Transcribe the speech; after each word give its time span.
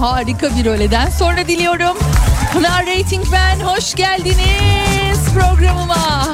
Harika 0.00 0.56
bir 0.56 0.66
öğleden 0.66 1.10
sonra 1.10 1.48
diliyorum. 1.48 1.96
Pınar 2.52 2.86
Rating 2.86 3.24
ben, 3.32 3.60
hoş 3.60 3.94
geldiniz 3.94 5.18
programıma. 5.34 6.28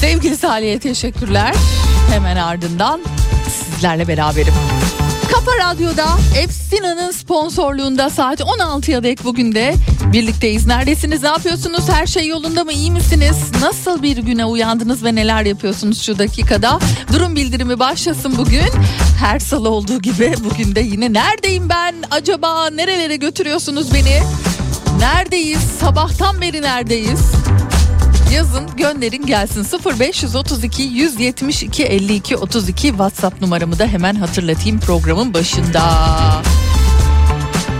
Sevgili 0.00 0.36
Salih'e 0.36 0.78
teşekkürler. 0.78 1.54
Hemen 2.12 2.36
ardından 2.36 3.00
sizlerle 3.50 4.08
beraberim. 4.08 4.54
Kafa 5.32 5.70
Radyo'da 5.70 6.06
Efsina'nın 6.38 7.10
sponsorluğunda 7.10 8.10
saat 8.10 8.40
16'ya 8.40 9.02
dek 9.02 9.24
bugün 9.24 9.54
de 9.54 9.74
birlikteyiz. 10.12 10.66
Neredesiniz? 10.66 11.22
Ne 11.22 11.28
yapıyorsunuz? 11.28 11.88
Her 11.88 12.06
şey 12.06 12.26
yolunda 12.26 12.64
mı? 12.64 12.72
İyi 12.72 12.90
misiniz? 12.90 13.36
Nasıl 13.60 14.02
bir 14.02 14.16
güne 14.16 14.44
uyandınız 14.44 15.04
ve 15.04 15.14
neler 15.14 15.44
yapıyorsunuz 15.44 16.02
şu 16.02 16.18
dakikada? 16.18 16.78
Durum 17.12 17.36
bildirimi 17.36 17.78
başlasın 17.78 18.36
bugün. 18.38 18.68
Her 19.18 19.38
salı 19.38 19.68
olduğu 19.68 20.02
gibi 20.02 20.34
bugün 20.44 20.74
de 20.74 20.80
yine 20.80 21.12
neredeyim 21.12 21.68
ben? 21.68 21.94
Acaba 22.10 22.70
nerelere 22.70 23.16
götürüyorsunuz 23.16 23.94
beni? 23.94 24.22
Neredeyiz? 24.98 25.60
Sabahtan 25.80 26.40
beri 26.40 26.62
neredeyiz? 26.62 27.20
Yazın 28.34 28.76
gönderin 28.76 29.26
gelsin 29.26 29.66
0532 30.00 30.82
172 30.82 31.84
52 31.84 32.36
32 32.36 32.88
WhatsApp 32.88 33.40
numaramı 33.40 33.78
da 33.78 33.86
hemen 33.86 34.14
hatırlatayım 34.14 34.80
programın 34.80 35.34
başında. 35.34 35.82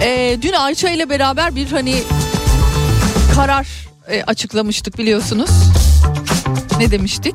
Ee, 0.03 0.39
dün 0.43 0.53
Ayça 0.53 0.91
ile 0.91 1.11
beraber 1.11 1.57
bir 1.57 1.71
hani 1.71 2.03
karar 3.35 3.67
e, 4.09 4.23
açıklamıştık 4.23 4.99
biliyorsunuz. 4.99 5.51
Ne 6.79 6.91
demiştik? 6.91 7.35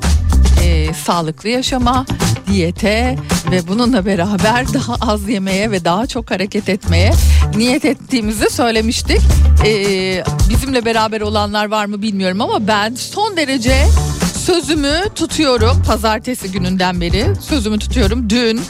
Ee, 0.63 0.93
sağlıklı 0.93 1.49
yaşama, 1.49 2.05
diyete 2.47 3.15
ve 3.51 3.67
bununla 3.67 4.05
beraber 4.05 4.65
daha 4.73 4.95
az 5.01 5.29
yemeye 5.29 5.71
ve 5.71 5.85
daha 5.85 6.07
çok 6.07 6.31
hareket 6.31 6.69
etmeye 6.69 7.13
niyet 7.55 7.85
ettiğimizi 7.85 8.49
söylemiştik. 8.49 9.21
Ee, 9.65 10.23
bizimle 10.49 10.85
beraber 10.85 11.21
olanlar 11.21 11.65
var 11.65 11.85
mı 11.85 12.01
bilmiyorum 12.01 12.41
ama 12.41 12.67
ben 12.67 12.95
son 12.95 13.37
derece 13.37 13.85
sözümü 14.45 14.93
tutuyorum. 15.15 15.83
Pazartesi 15.87 16.51
gününden 16.51 17.01
beri 17.01 17.25
sözümü 17.41 17.79
tutuyorum. 17.79 18.29
Dün 18.29 18.61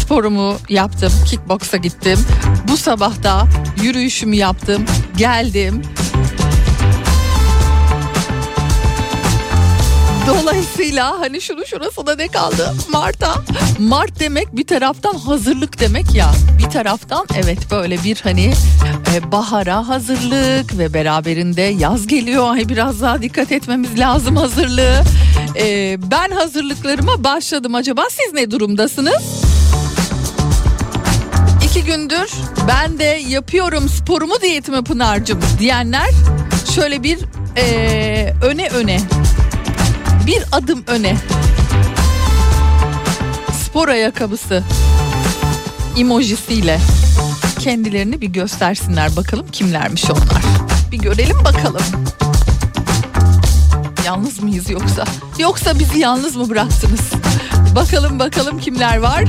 sporumu 0.00 0.56
yaptım, 0.68 1.12
kickboksa 1.26 1.76
gittim. 1.76 2.18
Bu 2.68 2.76
sabah 2.76 3.22
da 3.22 3.46
yürüyüşümü 3.82 4.36
yaptım, 4.36 4.84
geldim. 5.16 5.82
Dolayısıyla 10.28 11.20
hani 11.20 11.40
şunu 11.40 11.66
şurasında 11.66 12.14
ne 12.16 12.28
kaldı? 12.28 12.74
Mart'a. 12.88 13.34
Mart 13.78 14.20
demek 14.20 14.56
bir 14.56 14.66
taraftan 14.66 15.14
hazırlık 15.14 15.80
demek 15.80 16.14
ya. 16.14 16.30
Bir 16.58 16.70
taraftan 16.70 17.26
evet 17.36 17.58
böyle 17.70 18.04
bir 18.04 18.20
hani 18.22 18.52
e, 19.14 19.32
bahara 19.32 19.88
hazırlık 19.88 20.78
ve 20.78 20.94
beraberinde 20.94 21.62
yaz 21.62 22.06
geliyor. 22.06 22.52
Ay 22.52 22.68
biraz 22.68 23.02
daha 23.02 23.22
dikkat 23.22 23.52
etmemiz 23.52 23.98
lazım 23.98 24.36
hazırlığı. 24.36 25.02
E, 25.56 25.96
ben 26.10 26.30
hazırlıklarıma 26.30 27.24
başladım. 27.24 27.74
Acaba 27.74 28.02
siz 28.10 28.32
ne 28.32 28.50
durumdasınız? 28.50 29.42
İki 31.64 31.84
gündür 31.84 32.30
ben 32.68 32.98
de 32.98 33.20
yapıyorum 33.28 33.88
sporumu 33.88 34.40
diyetimi 34.40 34.84
Pınar'cığım 34.84 35.40
diyenler 35.58 36.10
şöyle 36.74 37.02
bir 37.02 37.18
e, 37.56 38.34
öne 38.42 38.68
öne 38.68 39.00
bir 40.28 40.44
adım 40.52 40.84
öne 40.86 41.16
spor 43.64 43.88
ayakkabısı 43.88 44.62
emojisiyle 45.98 46.80
kendilerini 47.58 48.20
bir 48.20 48.26
göstersinler 48.26 49.16
bakalım 49.16 49.46
kimlermiş 49.52 50.10
onlar. 50.10 50.42
Bir 50.92 50.98
görelim 50.98 51.44
bakalım. 51.44 51.82
Yalnız 54.06 54.42
mıyız 54.42 54.70
yoksa? 54.70 55.04
Yoksa 55.38 55.78
bizi 55.78 55.98
yalnız 55.98 56.36
mı 56.36 56.50
bıraktınız? 56.50 57.12
Bakalım 57.74 58.18
bakalım 58.18 58.60
kimler 58.60 58.96
var? 58.96 59.24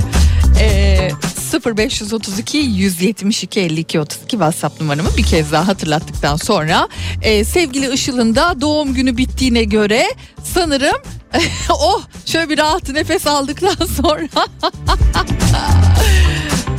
Ee, 0.59 1.11
0532 1.53 2.57
172 2.57 3.59
52 3.59 3.99
32 3.99 4.29
WhatsApp 4.31 4.81
numaramı 4.81 5.09
bir 5.17 5.23
kez 5.23 5.51
daha 5.51 5.67
hatırlattıktan 5.67 6.35
sonra 6.35 6.87
e, 7.21 7.43
sevgili 7.43 7.93
Işıl'ın 7.93 8.35
da 8.35 8.61
doğum 8.61 8.93
günü 8.93 9.17
bittiğine 9.17 9.63
göre 9.63 10.05
sanırım 10.43 10.97
oh 11.69 12.01
şöyle 12.25 12.49
bir 12.49 12.57
rahat 12.57 12.89
nefes 12.89 13.27
aldıktan 13.27 13.85
sonra 14.01 14.47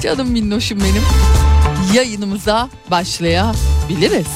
canım 0.02 0.30
minnoşum 0.30 0.80
benim 0.80 1.02
yayınımıza 1.94 2.68
başlayabiliriz. 2.90 4.26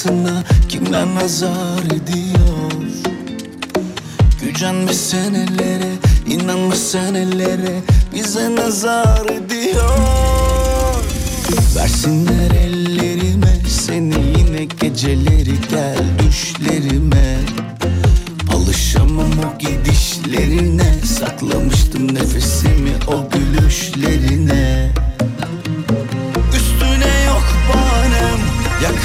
Anısına 0.00 0.42
kimler 0.68 1.14
nazar 1.14 1.84
ediyor? 1.84 2.72
Gücenme 4.42 4.94
senelere, 4.94 5.92
inanma 6.26 6.74
senelere 6.74 7.80
bize 8.14 8.54
nazar 8.54 9.26
ediyor. 9.26 9.98
Versinler 11.76 12.50
ellerime 12.50 13.56
seni 13.68 14.14
yine 14.38 14.64
geceleri 14.64 15.54
gel 15.70 16.04
düşlerime. 16.18 17.36
Alışamam 18.54 19.30
o 19.30 19.58
gidişlerine 19.58 20.94
Saklamıştım 21.04 22.14
nefesimi 22.14 22.92
o 23.06 23.28
gülüşlerine 23.30 24.90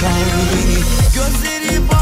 Yakar 0.05 0.25
beni 0.53 0.79
Gözleri 1.15 1.94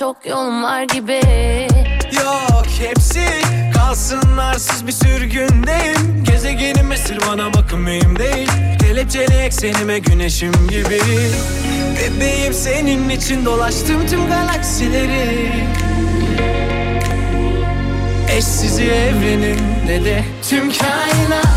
çok 0.00 0.26
yolum 0.26 0.62
var 0.62 0.82
gibi. 0.82 1.20
Yok 2.24 2.66
hepsi 2.78 3.24
kalsın 3.74 4.36
arsız 4.36 4.86
bir 4.86 4.92
sürgündeyim. 4.92 6.24
Gezegenim 6.24 6.92
esir 6.92 7.18
bana 7.28 7.54
bakın 7.54 7.80
mühim 7.80 8.18
değil. 8.18 8.48
Kelepçeli 8.80 9.34
eksenime 9.34 9.98
güneşim 9.98 10.52
gibi. 10.68 11.00
Bebeğim 11.96 12.52
senin 12.52 13.08
için 13.08 13.44
dolaştım 13.44 14.06
tüm 14.06 14.26
galaksileri. 14.26 15.52
Eşsizi 18.36 18.84
evrenin 18.84 19.58
ne 19.86 20.04
de 20.04 20.24
tüm 20.48 20.72
kainat 20.72 21.49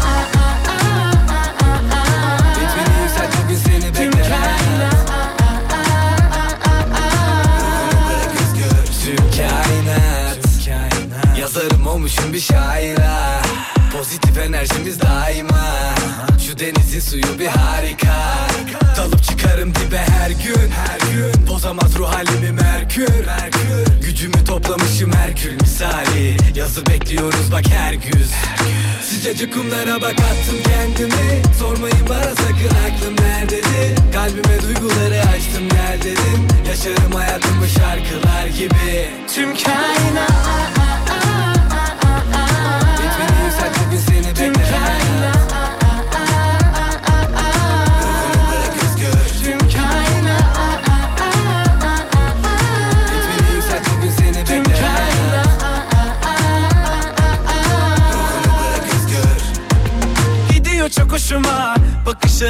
Sıcacık 29.33 29.53
kumlara 29.53 30.01
bak 30.01 30.11
attım 30.11 30.57
kendimi. 30.63 31.41
Sormayın 31.59 32.09
bana 32.09 32.35
sakın 32.35 32.75
aklım 32.85 33.15
nerededir? 33.25 34.13
Kalbime 34.13 34.61
duyguları 34.61 35.19
açtım 35.19 35.69
gel 35.69 36.01
dedim. 36.03 36.47
Yaşarım 36.67 37.11
hayatımı 37.11 37.67
şarkılar 37.67 38.47
gibi. 38.47 39.09
Tüm 39.35 39.53
kainat 39.53 40.82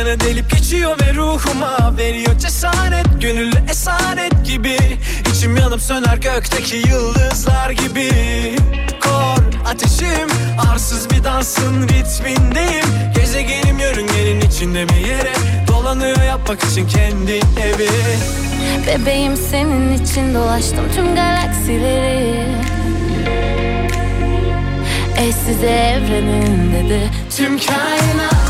Bakışları 0.04 0.20
delip 0.20 0.52
geçiyor 0.52 0.96
ve 1.02 1.14
ruhuma 1.14 1.98
Veriyor 1.98 2.40
cesaret. 2.40 3.22
Gönüllü 3.22 3.56
esaret 3.70 4.46
gibi. 4.46 4.78
İçim 5.32 5.58
yanıp 5.58 5.82
söner 5.82 6.18
gökteki 6.18 6.76
yıldızlar 6.76 7.70
gibi. 7.70 8.10
Kor 9.04 9.70
ateşim 9.72 10.30
arsız 10.72 11.10
bir 11.10 11.24
dansın 11.24 11.88
ritmindeyim. 11.88 12.86
Gezegenim 13.16 13.80
yörüngenin 13.80 14.42
içinde 14.42 14.90
bir 14.90 15.08
yere 15.08 15.34
Dolanıyor 15.68 16.24
yapmak 16.24 16.64
için 16.64 16.88
kendi 16.88 17.32
evi. 17.62 17.90
Bebeğim 18.88 19.38
senin 19.38 19.94
için 20.04 20.36
dolaştım 20.36 20.86
tüm 20.96 21.16
galaksileri. 21.16 22.46
Eşsiz 25.18 25.64
evreninde 25.64 26.90
de 26.90 27.08
Tüm 27.38 27.58
kainat 27.58 28.43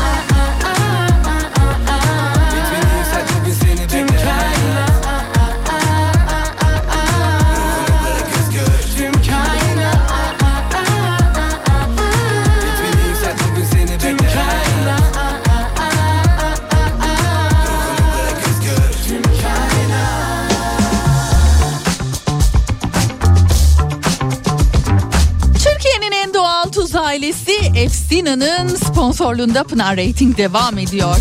ailesi 27.34 27.78
Efsina'nın 27.78 28.68
sponsorluğunda 28.68 29.64
Pınar 29.64 29.96
Rating 29.96 30.36
devam 30.36 30.78
ediyor. 30.78 31.16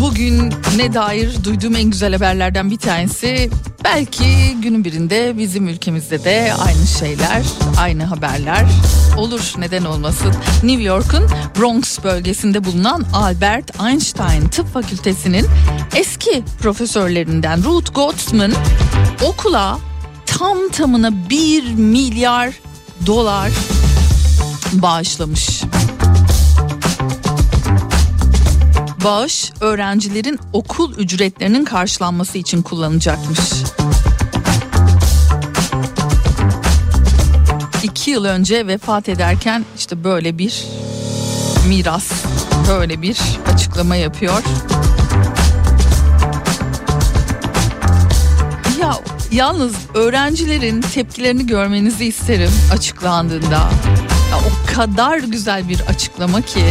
Bugün 0.00 0.52
ne 0.76 0.94
dair 0.94 1.44
duyduğum 1.44 1.76
en 1.76 1.90
güzel 1.90 2.12
haberlerden 2.12 2.70
bir 2.70 2.76
tanesi 2.76 3.50
belki 3.84 4.56
günün 4.62 4.84
birinde 4.84 5.38
bizim 5.38 5.68
ülkemizde 5.68 6.24
de 6.24 6.52
aynı 6.58 6.86
şeyler, 6.86 7.42
aynı 7.80 8.04
haberler 8.04 8.66
olur 9.16 9.52
neden 9.58 9.84
olmasın. 9.84 10.34
New 10.62 10.82
York'un 10.82 11.30
Bronx 11.58 12.04
bölgesinde 12.04 12.64
bulunan 12.64 13.04
Albert 13.14 13.80
Einstein 13.80 14.48
Tıp 14.48 14.72
Fakültesi'nin 14.72 15.46
eski 15.96 16.42
profesörlerinden 16.60 17.64
Ruth 17.64 17.94
Gottsman 17.94 18.52
okula 19.24 19.78
tam 20.26 20.68
tamına 20.68 21.28
1 21.30 21.74
milyar 21.74 22.52
dolar 23.06 23.50
bağışlamış. 24.72 25.62
Bağış 29.04 29.52
öğrencilerin 29.60 30.38
okul 30.52 30.94
ücretlerinin 30.94 31.64
karşılanması 31.64 32.38
için 32.38 32.62
kullanacakmış. 32.62 33.38
İki 37.82 38.10
yıl 38.10 38.24
önce 38.24 38.66
vefat 38.66 39.08
ederken 39.08 39.64
işte 39.78 40.04
böyle 40.04 40.38
bir 40.38 40.64
miras, 41.68 42.10
böyle 42.68 43.02
bir 43.02 43.18
açıklama 43.54 43.96
yapıyor. 43.96 44.42
Ya 48.80 48.98
yalnız 49.32 49.74
öğrencilerin 49.94 50.80
tepkilerini 50.80 51.46
görmenizi 51.46 52.04
isterim 52.04 52.50
açıklandığında. 52.72 53.70
Kadar 54.74 55.18
güzel 55.18 55.68
bir 55.68 55.80
açıklama 55.80 56.42
ki 56.42 56.64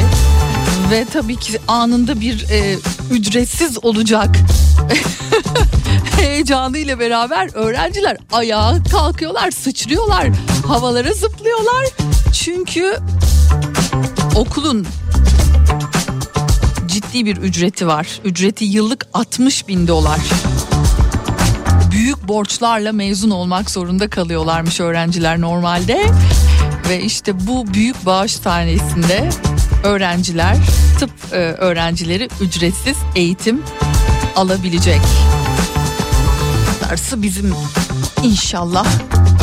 ve 0.91 1.05
tabii 1.13 1.36
ki 1.36 1.60
anında 1.67 2.22
bir 2.22 2.50
e, 2.50 2.77
ücretsiz 3.12 3.84
olacak 3.84 4.36
heyecanıyla 6.20 7.00
beraber 7.00 7.50
öğrenciler 7.53 8.17
ayağa 8.31 8.84
kalkıyorlar, 8.91 9.51
sıçrıyorlar, 9.51 10.29
havalara 10.67 11.13
zıplıyorlar. 11.13 11.86
Çünkü 12.34 12.98
okulun 14.36 14.88
ciddi 16.88 17.25
bir 17.25 17.38
ücreti 17.38 17.88
var. 17.88 18.08
Ücreti 18.25 18.65
yıllık 18.65 19.08
60 19.13 19.67
bin 19.67 19.88
dolar 19.88 20.20
büyük 21.91 22.27
borçlarla 22.27 22.91
mezun 22.91 23.29
olmak 23.29 23.72
zorunda 23.72 24.10
kalıyorlarmış 24.10 24.79
öğrenciler 24.79 25.41
normalde. 25.41 26.05
Ve 26.91 27.01
işte 27.03 27.48
bu 27.48 27.74
büyük 27.74 28.05
bağış 28.05 28.36
tanesinde 28.36 29.29
öğrenciler, 29.83 30.57
tıp 31.00 31.12
e, 31.31 31.36
öğrencileri 31.36 32.29
ücretsiz 32.41 32.98
eğitim 33.15 33.62
alabilecek. 34.36 35.01
Darısı 36.81 37.21
bizim 37.21 37.53
inşallah 38.24 38.88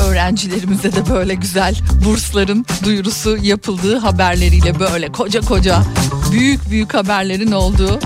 öğrencilerimize 0.07 0.93
de 0.93 1.09
böyle 1.09 1.35
güzel 1.35 1.77
bursların 2.05 2.67
duyurusu 2.85 3.37
yapıldığı 3.37 3.99
haberleriyle 3.99 4.81
böyle 4.81 5.13
koca 5.13 5.41
koca 5.41 5.83
büyük 6.33 6.71
büyük 6.71 6.95
haberlerin 6.95 7.53
olduğu 7.53 8.01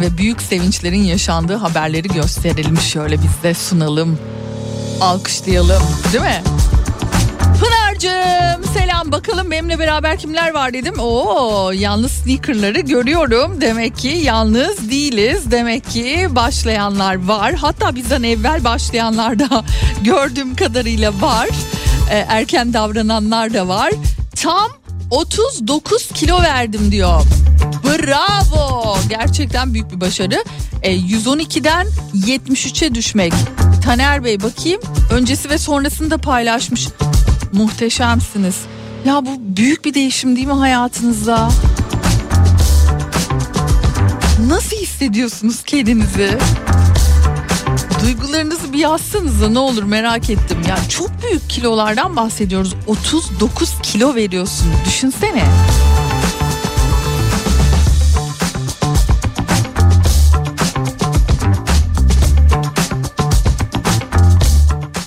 ve 0.00 0.18
büyük 0.18 0.42
sevinçlerin 0.42 1.02
yaşandığı 1.02 1.56
haberleri 1.56 2.08
gösterelim 2.08 2.78
şöyle 2.80 3.22
biz 3.22 3.42
de 3.42 3.54
sunalım. 3.54 4.18
Alkışlayalım 5.00 5.82
değil 6.12 6.24
mi? 6.24 6.42
Pınar'cığım 8.04 8.64
selam 8.64 9.12
bakalım 9.12 9.50
benimle 9.50 9.78
beraber 9.78 10.18
kimler 10.18 10.54
var 10.54 10.72
dedim. 10.72 10.94
Oo 10.98 11.70
yalnız 11.70 12.12
sneakerları 12.12 12.80
görüyorum. 12.80 13.60
Demek 13.60 13.96
ki 13.96 14.08
yalnız 14.08 14.90
değiliz. 14.90 15.50
Demek 15.50 15.90
ki 15.90 16.28
başlayanlar 16.30 17.26
var. 17.26 17.54
Hatta 17.54 17.96
bizden 17.96 18.22
evvel 18.22 18.64
başlayanlar 18.64 19.38
da 19.38 19.64
gördüğüm 20.02 20.56
kadarıyla 20.56 21.20
var. 21.20 21.48
Ee, 22.10 22.26
erken 22.28 22.72
davrananlar 22.72 23.54
da 23.54 23.68
var. 23.68 23.92
Tam 24.36 24.70
39 25.10 26.08
kilo 26.08 26.42
verdim 26.42 26.92
diyor. 26.92 27.22
Bravo. 27.84 28.96
Gerçekten 29.08 29.74
büyük 29.74 29.92
bir 29.92 30.00
başarı. 30.00 30.44
E, 30.82 30.96
112'den 30.96 31.86
73'e 32.14 32.94
düşmek. 32.94 33.32
Taner 33.84 34.24
Bey 34.24 34.42
bakayım. 34.42 34.80
Öncesi 35.12 35.50
ve 35.50 35.58
sonrasını 35.58 36.10
da 36.10 36.18
paylaşmış. 36.18 36.88
Muhteşemsiniz. 37.54 38.56
Ya 39.04 39.26
bu 39.26 39.56
büyük 39.56 39.84
bir 39.84 39.94
değişim 39.94 40.36
değil 40.36 40.46
mi 40.46 40.52
hayatınızda? 40.52 41.48
Nasıl 44.46 44.76
hissediyorsunuz 44.76 45.62
kendinizi? 45.62 46.38
Duygularınızı 48.02 48.72
bir 48.72 48.78
yazsanıza 48.78 49.48
ne 49.48 49.58
olur 49.58 49.82
merak 49.82 50.30
ettim. 50.30 50.58
Ya 50.68 50.78
çok 50.88 51.10
büyük 51.22 51.50
kilolardan 51.50 52.16
bahsediyoruz. 52.16 52.74
39 52.86 53.70
kilo 53.82 54.14
veriyorsun. 54.14 54.66
Düşünsene. 54.86 55.44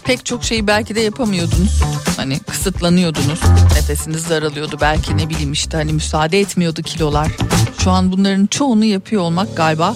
pek 0.08 0.26
çok 0.26 0.44
şeyi 0.44 0.68
belki 0.68 0.96
de 0.96 1.02
yapamıyordunuz. 1.02 1.82
Hani 2.28 2.40
kısıtlanıyordunuz. 2.40 3.40
Nefesiniz 3.76 4.30
daralıyordu 4.30 4.78
belki 4.82 5.18
ne 5.18 5.30
bileyim 5.30 5.52
işte 5.52 5.78
hani 5.78 5.94
müsaade 5.94 6.40
etmiyordu 6.40 6.82
kilolar. 6.82 7.32
Şu 7.84 7.92
an 7.92 8.12
bunların 8.12 8.46
çoğunu 8.46 8.86
yapıyor 8.86 9.22
olmak 9.22 9.58
galiba 9.58 9.96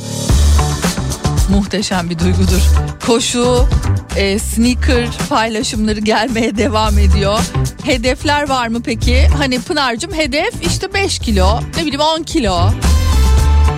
muhteşem 1.49 2.09
bir 2.09 2.19
duygudur. 2.19 2.61
Koşu, 3.05 3.67
e, 4.15 4.39
sneaker 4.39 5.07
paylaşımları 5.29 5.99
gelmeye 5.99 6.57
devam 6.57 6.99
ediyor. 6.99 7.39
Hedefler 7.83 8.49
var 8.49 8.67
mı 8.67 8.81
peki? 8.83 9.27
Hani 9.37 9.61
Pınar'cığım 9.61 10.13
hedef 10.13 10.53
işte 10.67 10.93
5 10.93 11.19
kilo, 11.19 11.59
ne 11.77 11.81
bileyim 11.81 12.01
10 12.01 12.23
kilo. 12.23 12.69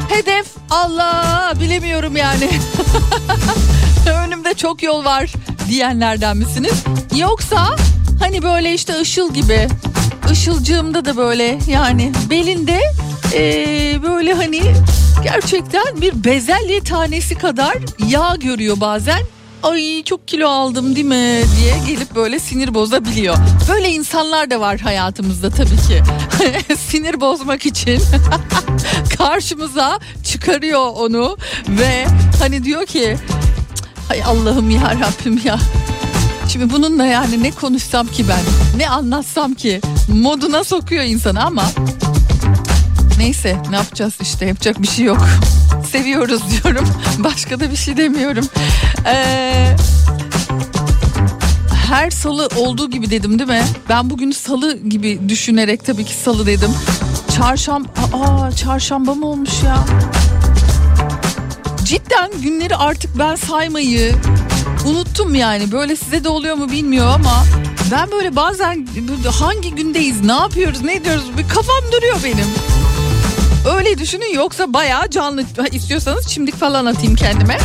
Hedef 0.10 0.48
Allah 0.70 1.54
bilemiyorum 1.60 2.18
yani. 2.18 2.50
Önümde 4.26 4.54
çok 4.54 4.84
yol 4.84 5.06
var 5.06 5.34
diyenlerden 5.70 6.38
misiniz? 6.38 6.84
Yoksa 7.16 7.76
hani 8.20 8.44
böyle 8.44 8.74
işte 8.74 9.02
ışıl 9.02 9.34
gibi. 9.34 9.68
Işılcığımda 10.32 11.06
da 11.06 11.18
böyle 11.18 11.60
yani 11.68 12.12
belinde 12.30 12.80
ee, 13.34 14.00
böyle 14.04 14.34
hani 14.34 14.62
gerçekten 15.24 16.02
bir 16.02 16.24
bezelye 16.24 16.80
tanesi 16.84 17.36
kadar 17.36 17.78
yağ 18.08 18.36
görüyor 18.40 18.80
bazen. 18.80 19.20
Ay 19.64 20.04
çok 20.04 20.28
kilo 20.28 20.50
aldım 20.50 20.96
değil 20.96 21.06
mi 21.06 21.42
diye 21.60 21.76
gelip 21.88 22.16
böyle 22.16 22.40
sinir 22.40 22.74
bozabiliyor. 22.74 23.36
Böyle 23.70 23.90
insanlar 23.90 24.50
da 24.50 24.60
var 24.60 24.80
hayatımızda 24.80 25.50
tabii 25.50 25.78
ki. 25.88 26.04
sinir 26.78 27.22
bozmak 27.22 27.66
için 27.66 28.02
karşımıza 29.18 30.00
çıkarıyor 30.24 30.88
onu 30.96 31.38
ve 31.70 32.06
hani 32.40 32.64
diyor 32.64 32.86
ki 32.86 33.18
hay 34.08 34.24
Allah'ım 34.24 34.70
ya 34.70 34.94
Rabbim 35.00 35.42
ya. 35.46 35.60
Şimdi 36.54 36.74
bununla 36.74 37.06
yani 37.06 37.44
ne 37.44 37.52
konuşsam 37.52 38.08
ki 38.08 38.26
ben 38.28 38.40
ne 38.80 38.90
anlatsam 38.90 39.54
ki 39.54 39.82
moduna 40.08 40.64
sokuyor 40.64 41.04
insanı 41.04 41.44
ama 41.44 41.64
neyse 43.18 43.58
ne 43.70 43.76
yapacağız 43.76 44.14
işte 44.22 44.46
yapacak 44.46 44.82
bir 44.82 44.88
şey 44.88 45.06
yok. 45.06 45.28
Seviyoruz 45.92 46.42
diyorum 46.52 46.88
başka 47.20 47.60
da 47.60 47.72
bir 47.72 47.76
şey 47.76 47.98
demiyorum. 47.98 48.46
Ee, 49.06 49.76
her 51.88 52.10
salı 52.10 52.50
olduğu 52.58 52.90
gibi 52.90 53.10
dedim 53.10 53.40
değil 53.40 53.50
mi? 53.50 53.64
Ben 53.90 54.10
bugün 54.10 54.32
salı 54.32 54.78
gibi 54.78 55.30
düşünerek 55.30 55.86
tabii 55.86 56.06
ki 56.06 56.14
salı 56.14 56.46
dedim. 56.46 56.72
Çarşamba, 57.38 57.90
aa 58.14 58.52
çarşamba 58.52 59.14
mı 59.14 59.26
olmuş 59.26 59.64
ya? 59.64 59.78
Cidden 61.86 62.32
günleri 62.42 62.76
artık 62.76 63.20
ben 63.20 63.36
saymayı 63.36 64.16
unuttum 64.86 65.36
yani. 65.36 65.72
Böyle 65.72 65.96
size 65.96 66.24
de 66.24 66.30
oluyor 66.30 66.56
mu 66.56 66.72
bilmiyor 66.72 67.08
ama 67.08 67.46
ben 67.92 68.12
böyle 68.12 68.36
bazen 68.36 68.88
hangi 69.40 69.76
gündeyiz, 69.76 70.22
ne 70.22 70.32
yapıyoruz, 70.32 70.82
ne 70.82 70.96
ediyoruz 70.96 71.38
bir 71.38 71.48
kafam 71.48 71.92
duruyor 71.92 72.16
benim. 72.24 72.46
Öyle 73.78 73.98
düşünün 73.98 74.34
yoksa 74.34 74.74
bayağı 74.74 75.10
canlı 75.10 75.44
istiyorsanız 75.72 76.28
çimdik 76.28 76.56
falan 76.56 76.86
atayım 76.86 77.16
kendime. 77.16 77.58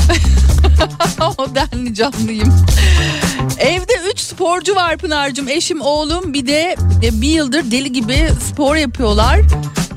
o 1.38 1.46
denli 1.54 1.94
canlıyım. 1.94 2.66
Evde 3.58 3.92
3 4.12 4.20
sporcu 4.20 4.74
var 4.74 4.96
Pınar'cığım. 4.96 5.48
Eşim, 5.48 5.80
oğlum 5.80 6.34
bir 6.34 6.46
de 6.46 6.76
bir 7.02 7.28
yıldır 7.28 7.70
deli 7.70 7.92
gibi 7.92 8.28
spor 8.48 8.76
yapıyorlar. 8.76 9.40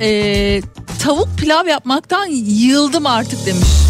Ee, 0.01 0.62
tavuk 1.04 1.28
pilav 1.38 1.68
yapmaktan 1.68 2.25
yıldım 2.46 3.06
artık 3.06 3.46
demiş. 3.46 3.80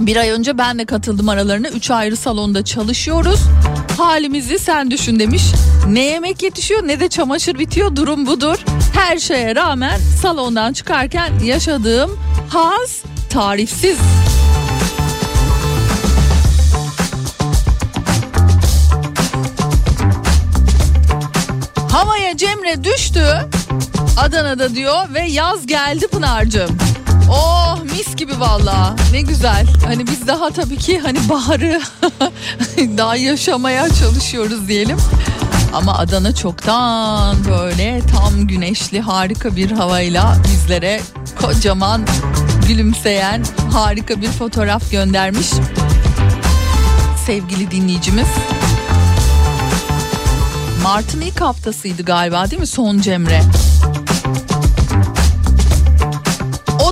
Bir 0.00 0.16
ay 0.16 0.30
önce 0.30 0.58
ben 0.58 0.78
de 0.78 0.84
katıldım 0.84 1.28
aralarına. 1.28 1.68
Üç 1.68 1.90
ayrı 1.90 2.16
salonda 2.16 2.64
çalışıyoruz. 2.64 3.40
Halimizi 3.98 4.58
sen 4.58 4.90
düşün 4.90 5.18
demiş. 5.20 5.42
Ne 5.88 6.04
yemek 6.04 6.42
yetişiyor 6.42 6.86
ne 6.86 7.00
de 7.00 7.08
çamaşır 7.08 7.58
bitiyor. 7.58 7.96
Durum 7.96 8.26
budur. 8.26 8.56
Her 8.94 9.18
şeye 9.18 9.56
rağmen 9.56 9.98
salondan 10.22 10.72
çıkarken 10.72 11.38
yaşadığım 11.38 12.18
haz 12.48 13.02
tarifsiz. 13.30 13.98
Havaya 21.92 22.36
Cemre 22.36 22.84
düştü. 22.84 23.24
Adana'da 24.20 24.74
diyor 24.74 25.14
ve 25.14 25.20
yaz 25.20 25.66
geldi 25.66 26.06
Pınar'cığım. 26.06 26.78
Oh 27.30 27.78
mis 27.82 28.16
gibi 28.16 28.40
valla 28.40 28.96
ne 29.12 29.20
güzel. 29.20 29.66
Hani 29.86 30.06
biz 30.06 30.26
daha 30.26 30.50
tabii 30.50 30.76
ki 30.76 30.98
hani 30.98 31.28
baharı 31.28 31.80
daha 32.78 33.16
yaşamaya 33.16 33.88
çalışıyoruz 33.94 34.68
diyelim. 34.68 34.98
Ama 35.72 35.98
Adana 35.98 36.34
çoktan 36.34 37.36
böyle 37.50 38.00
tam 38.16 38.46
güneşli 38.46 39.00
harika 39.00 39.56
bir 39.56 39.70
havayla 39.70 40.36
bizlere 40.44 41.00
kocaman 41.42 42.06
gülümseyen 42.68 43.44
harika 43.72 44.20
bir 44.20 44.28
fotoğraf 44.28 44.90
göndermiş. 44.90 45.46
Sevgili 47.26 47.70
dinleyicimiz. 47.70 48.28
Mart'ın 50.82 51.20
ilk 51.20 51.40
haftasıydı 51.40 52.02
galiba 52.02 52.50
değil 52.50 52.60
mi 52.60 52.66
son 52.66 53.00
Cemre? 53.00 53.42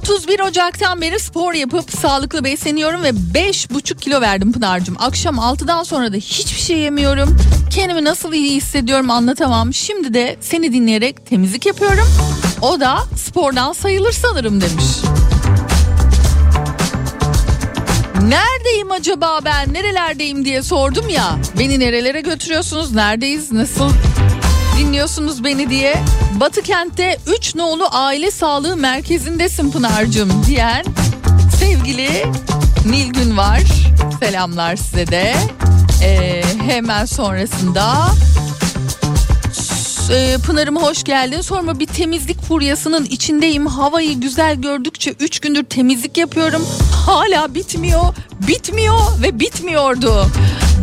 31 0.07 0.41
Ocak'tan 0.41 1.01
beri 1.01 1.21
spor 1.21 1.55
yapıp 1.55 1.91
sağlıklı 1.91 2.45
besleniyorum 2.45 3.03
ve 3.03 3.09
5,5 3.09 4.01
kilo 4.01 4.21
verdim 4.21 4.53
Pınar'cığım. 4.53 4.97
Akşam 4.99 5.37
6'dan 5.37 5.83
sonra 5.83 6.13
da 6.13 6.17
hiçbir 6.17 6.61
şey 6.61 6.79
yemiyorum. 6.79 7.37
Kendimi 7.71 8.05
nasıl 8.05 8.33
iyi 8.33 8.57
hissediyorum 8.57 9.11
anlatamam. 9.11 9.75
Şimdi 9.75 10.15
de 10.15 10.37
seni 10.41 10.73
dinleyerek 10.73 11.27
temizlik 11.27 11.67
yapıyorum. 11.67 12.09
O 12.63 12.81
da 12.81 12.99
spordan 13.17 13.73
sayılır 13.73 14.13
sanırım 14.13 14.61
demiş. 14.61 14.85
Neredeyim 18.23 18.91
acaba 18.91 19.41
ben 19.45 19.73
nerelerdeyim 19.73 20.45
diye 20.45 20.63
sordum 20.63 21.09
ya. 21.09 21.39
Beni 21.59 21.81
nerelere 21.81 22.21
götürüyorsunuz 22.21 22.95
neredeyiz 22.95 23.53
nasıl 23.53 23.91
dinliyorsunuz 24.79 25.45
beni 25.45 25.71
diye. 25.71 25.97
Batı 26.41 26.63
kentte 26.63 27.19
3 27.39 27.55
nolu 27.55 27.89
aile 27.91 28.31
sağlığı 28.31 28.77
merkezindesin 28.77 29.71
Pınar'cığım 29.71 30.47
diyen 30.47 30.85
sevgili 31.59 32.09
Nilgün 32.87 33.37
var. 33.37 33.63
Selamlar 34.21 34.77
size 34.77 35.07
de. 35.07 35.35
Ee, 36.03 36.43
hemen 36.67 37.05
sonrasında 37.05 38.09
e, 40.11 40.37
Pınar'ım 40.47 40.77
hoş 40.77 41.05
geldin. 41.05 41.41
Sorma 41.41 41.79
bir 41.79 41.87
temizlik 41.87 42.43
furyasının 42.43 43.05
içindeyim. 43.05 43.67
Havayı 43.67 44.21
güzel 44.21 44.57
gördükçe 44.57 45.15
3 45.21 45.41
gündür 45.41 45.65
temizlik 45.65 46.17
yapıyorum. 46.17 46.67
Hala 47.07 47.55
bitmiyor, 47.55 48.15
bitmiyor 48.49 49.23
ve 49.23 49.41
bitmiyordu. 49.41 50.27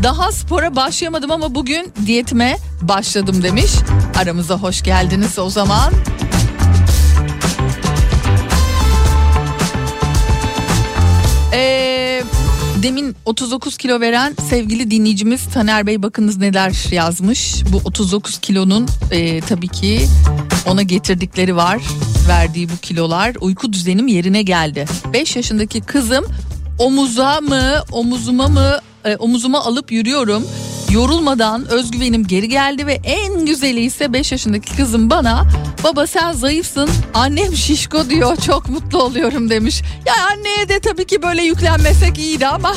Daha 0.04 0.32
spora 0.32 0.76
başlayamadım 0.76 1.32
ama 1.32 1.56
bugün 1.56 1.94
diyetime 2.06 2.58
başladım 2.82 3.44
demiş. 3.44 3.72
Aramıza 4.16 4.58
hoş 4.58 4.82
geldiniz 4.82 5.40
o 5.40 5.50
zaman. 5.50 5.94
Ee, 11.54 12.24
demin 12.84 13.16
39 13.26 13.78
kilo 13.78 14.00
veren 14.00 14.36
sevgili 14.50 14.92
dinleyicimiz 14.92 15.46
Taner 15.54 15.88
Bey 15.88 16.04
bakınız 16.04 16.38
neler 16.38 16.92
yazmış. 16.92 17.64
Bu 17.72 17.78
39 17.86 18.38
kilonun 18.38 18.88
e, 19.12 19.42
tabii 19.42 19.68
ki 19.68 20.08
ona 20.66 20.82
getirdikleri 20.82 21.56
var. 21.56 21.82
Verdiği 22.28 22.70
bu 22.70 22.78
kilolar 22.82 23.36
uyku 23.42 23.74
düzenim 23.74 24.08
yerine 24.08 24.42
geldi. 24.42 24.86
5 25.14 25.36
yaşındaki 25.36 25.82
kızım 25.82 26.26
omuza 26.80 27.42
mı 27.42 27.84
omuzuma 27.92 28.48
mı 28.48 28.80
e, 29.06 29.16
omuzuma 29.16 29.66
alıp 29.66 29.92
yürüyorum. 29.92 30.48
Yorulmadan 30.92 31.68
özgüvenim 31.68 32.28
geri 32.28 32.50
geldi 32.50 32.88
ve 32.88 32.94
en 33.04 33.46
güzeli 33.46 33.80
ise 33.82 34.14
5 34.14 34.32
yaşındaki 34.32 34.76
kızım 34.76 35.10
bana 35.10 35.46
baba 35.84 36.08
sen 36.08 36.32
zayıfsın 36.32 36.90
annem 37.14 37.56
şişko 37.56 38.10
diyor 38.10 38.38
çok 38.38 38.70
mutlu 38.70 39.04
oluyorum 39.04 39.50
demiş. 39.50 39.82
Ya 40.06 40.14
anneye 40.32 40.70
de 40.70 40.80
tabii 40.80 41.06
ki 41.06 41.22
böyle 41.22 41.44
yüklenmesek 41.44 42.18
iyiydi 42.18 42.48
ama 42.48 42.76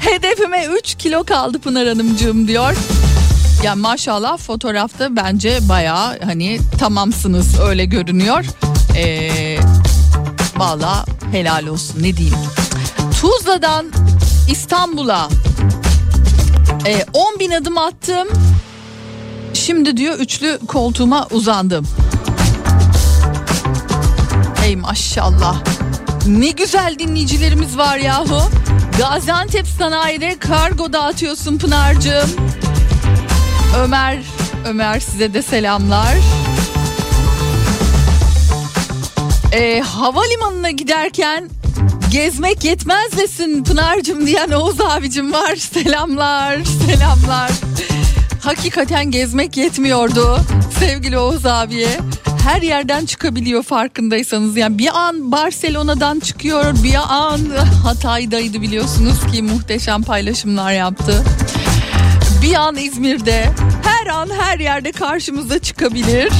hedefime 0.00 0.66
3 0.80 0.94
kilo 0.94 1.24
kaldı 1.24 1.58
Pınar 1.58 1.88
Hanımcığım 1.88 2.48
diyor. 2.48 2.76
Ya 3.64 3.74
maşallah 3.74 4.38
fotoğrafta 4.38 5.16
bence 5.16 5.58
baya 5.68 6.18
hani 6.24 6.58
tamamsınız 6.78 7.60
öyle 7.60 7.84
görünüyor. 7.84 8.44
Ee, 8.96 9.58
Valla 10.56 11.04
helal 11.32 11.66
olsun 11.66 12.02
ne 12.02 12.16
diyeyim. 12.16 12.38
Tuzla'dan 13.20 13.86
İstanbul'a 14.48 15.28
e, 16.86 17.04
10 17.12 17.38
bin 17.38 17.50
adım 17.50 17.78
attım. 17.78 18.28
Şimdi 19.54 19.96
diyor 19.96 20.18
üçlü 20.18 20.58
koltuğuma 20.66 21.26
uzandım. 21.30 21.86
Ey 24.64 24.76
maşallah. 24.76 25.62
Ne 26.26 26.50
güzel 26.50 26.96
dinleyicilerimiz 26.98 27.78
var 27.78 27.96
yahu. 27.96 28.42
Gaziantep 28.98 29.66
sanayide 29.66 30.38
kargo 30.38 30.92
dağıtıyorsun 30.92 31.58
Pınar'cığım. 31.58 32.30
Ömer, 33.78 34.18
Ömer 34.66 35.00
size 35.00 35.34
de 35.34 35.42
selamlar. 35.42 36.16
Ee, 39.52 39.80
havalimanına 39.80 40.70
giderken 40.70 41.50
gezmek 42.10 42.64
yetmez 42.64 43.16
desin 43.18 43.64
Pınar'cığım 43.64 44.26
diyen 44.26 44.50
Oğuz 44.50 44.80
abicim 44.80 45.32
var. 45.32 45.56
Selamlar, 45.56 46.58
selamlar. 46.86 47.50
Hakikaten 48.42 49.10
gezmek 49.10 49.56
yetmiyordu 49.56 50.40
sevgili 50.78 51.18
Oğuz 51.18 51.46
abiye. 51.46 51.88
her 52.44 52.62
yerden 52.62 53.06
çıkabiliyor 53.06 53.62
farkındaysanız. 53.62 54.56
Yani 54.56 54.78
bir 54.78 54.98
an 54.98 55.32
Barcelona'dan 55.32 56.20
çıkıyor, 56.20 56.74
bir 56.82 56.94
an 57.08 57.40
Hatay'daydı 57.84 58.62
biliyorsunuz 58.62 59.26
ki 59.32 59.42
muhteşem 59.42 60.02
paylaşımlar 60.02 60.72
yaptı. 60.72 61.24
Bir 62.42 62.54
an 62.54 62.76
İzmir'de, 62.76 63.50
her 63.84 64.06
an 64.06 64.30
her 64.40 64.58
yerde 64.58 64.92
karşımıza 64.92 65.58
çıkabilir. 65.58 66.32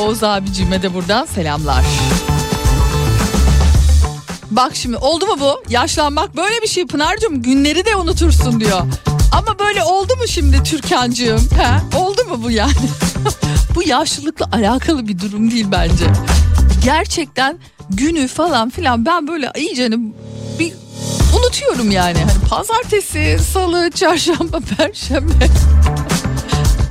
Oğuz 0.00 0.22
abicime 0.22 0.82
de 0.82 0.94
buradan 0.94 1.26
selamlar. 1.26 1.84
Bak 4.56 4.76
şimdi 4.76 4.96
oldu 4.96 5.26
mu 5.26 5.36
bu? 5.40 5.62
Yaşlanmak 5.68 6.36
böyle 6.36 6.62
bir 6.62 6.66
şey 6.66 6.86
Pınar'cığım 6.86 7.42
günleri 7.42 7.84
de 7.84 7.96
unutursun 7.96 8.60
diyor. 8.60 8.80
Ama 9.32 9.58
böyle 9.58 9.84
oldu 9.84 10.16
mu 10.16 10.28
şimdi 10.28 10.62
Türkan'cığım? 10.62 11.40
He? 11.40 11.98
Oldu 11.98 12.24
mu 12.28 12.42
bu 12.42 12.50
yani? 12.50 12.72
bu 13.74 13.82
yaşlılıkla 13.82 14.48
alakalı 14.52 15.08
bir 15.08 15.18
durum 15.18 15.50
değil 15.50 15.66
bence. 15.72 16.04
Gerçekten 16.84 17.58
günü 17.90 18.28
falan 18.28 18.70
filan 18.70 19.06
ben 19.06 19.28
böyle 19.28 19.52
iyice 19.56 19.90
bir 20.58 20.72
unutuyorum 21.38 21.90
yani. 21.90 22.18
Hani 22.18 22.48
pazartesi, 22.48 23.38
salı, 23.52 23.90
çarşamba, 23.90 24.60
perşembe. 24.76 25.48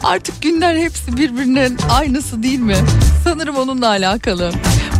Artık 0.03 0.41
günler 0.41 0.75
hepsi 0.75 1.17
birbirinin 1.17 1.77
aynısı 1.91 2.43
değil 2.43 2.59
mi? 2.59 2.77
Sanırım 3.23 3.55
onunla 3.55 3.87
alakalı. 3.87 4.51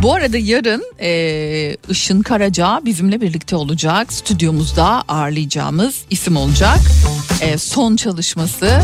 Bu 0.02 0.14
arada 0.14 0.38
yarın 0.38 0.84
e, 1.00 1.76
Işın 1.88 2.22
Karaca 2.22 2.80
bizimle 2.84 3.20
birlikte 3.20 3.56
olacak. 3.56 4.12
Stüdyomuzda 4.12 5.02
ağırlayacağımız 5.08 6.02
isim 6.10 6.36
olacak. 6.36 6.78
E, 7.40 7.58
son 7.58 7.96
çalışması 7.96 8.80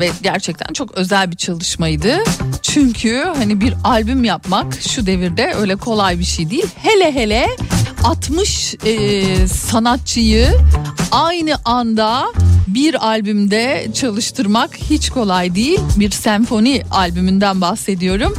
ve 0.00 0.10
gerçekten 0.22 0.72
çok 0.72 0.94
özel 0.94 1.30
bir 1.30 1.36
çalışmaydı. 1.36 2.18
Çünkü 2.62 3.24
hani 3.36 3.60
bir 3.60 3.74
albüm 3.84 4.24
yapmak 4.24 4.80
şu 4.80 5.06
devirde 5.06 5.54
öyle 5.54 5.76
kolay 5.76 6.18
bir 6.18 6.24
şey 6.24 6.50
değil. 6.50 6.66
Hele 6.76 7.14
hele 7.14 7.48
60 8.04 8.74
e, 8.86 9.48
sanatçıyı 9.48 10.48
aynı 11.12 11.54
anda 11.64 12.24
bir 12.66 13.06
albümde 13.06 13.88
çalıştırmak 13.94 14.76
hiç 14.76 15.10
kolay 15.10 15.54
değil. 15.54 15.80
Bir 15.96 16.10
senfoni 16.10 16.82
albümünden 16.90 17.60
bahsediyorum. 17.60 18.34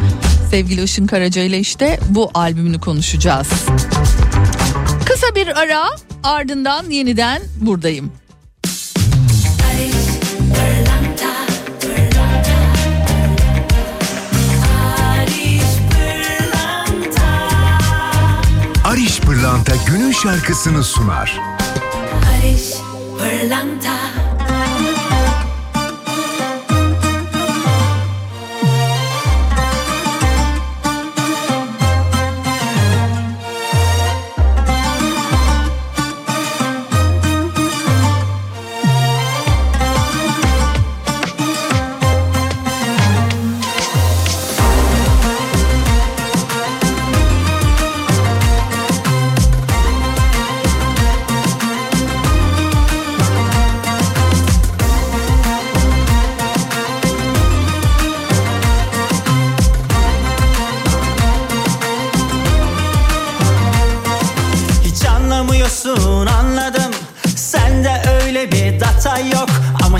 Sevgili 0.54 0.84
Işın 0.84 1.08
Karaca 1.08 1.42
ile 1.42 1.60
işte 1.60 2.00
bu 2.10 2.32
albümünü 2.34 2.80
konuşacağız. 2.80 3.48
Kısa 5.06 5.36
bir 5.36 5.62
ara 5.62 5.86
ardından 6.24 6.89
yeniden 6.89 7.42
buradayım. 7.62 8.12
Ariş 18.86 19.20
Pırlanta 19.20 19.74
günün 19.88 20.12
şarkısını 20.12 20.84
sunar. 20.84 21.39
Barış 22.13 22.74
Pırlanta 23.20 23.96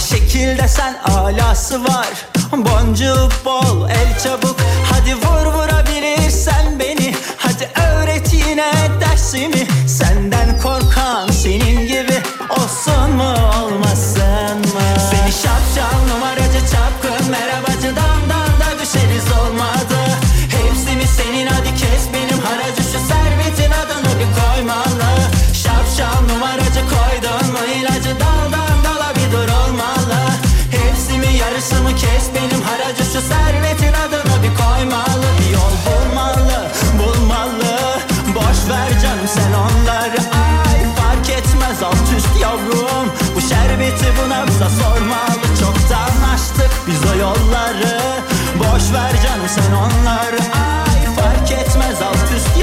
şekilde 0.04 0.68
sen 0.68 0.96
alası 1.04 1.84
var. 1.84 2.08
Boncuğu 2.52 3.30
bol 3.46 3.89
el 3.89 4.20
çabuk 4.24 4.43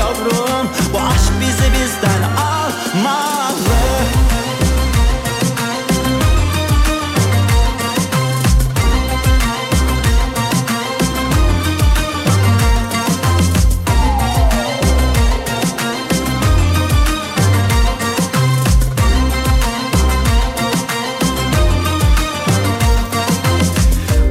yavrum. 0.00 0.68
Bu 0.92 0.98
aşk 0.98 1.32
bizi 1.40 1.72
bizden 1.72 2.22
almalı. 2.22 3.20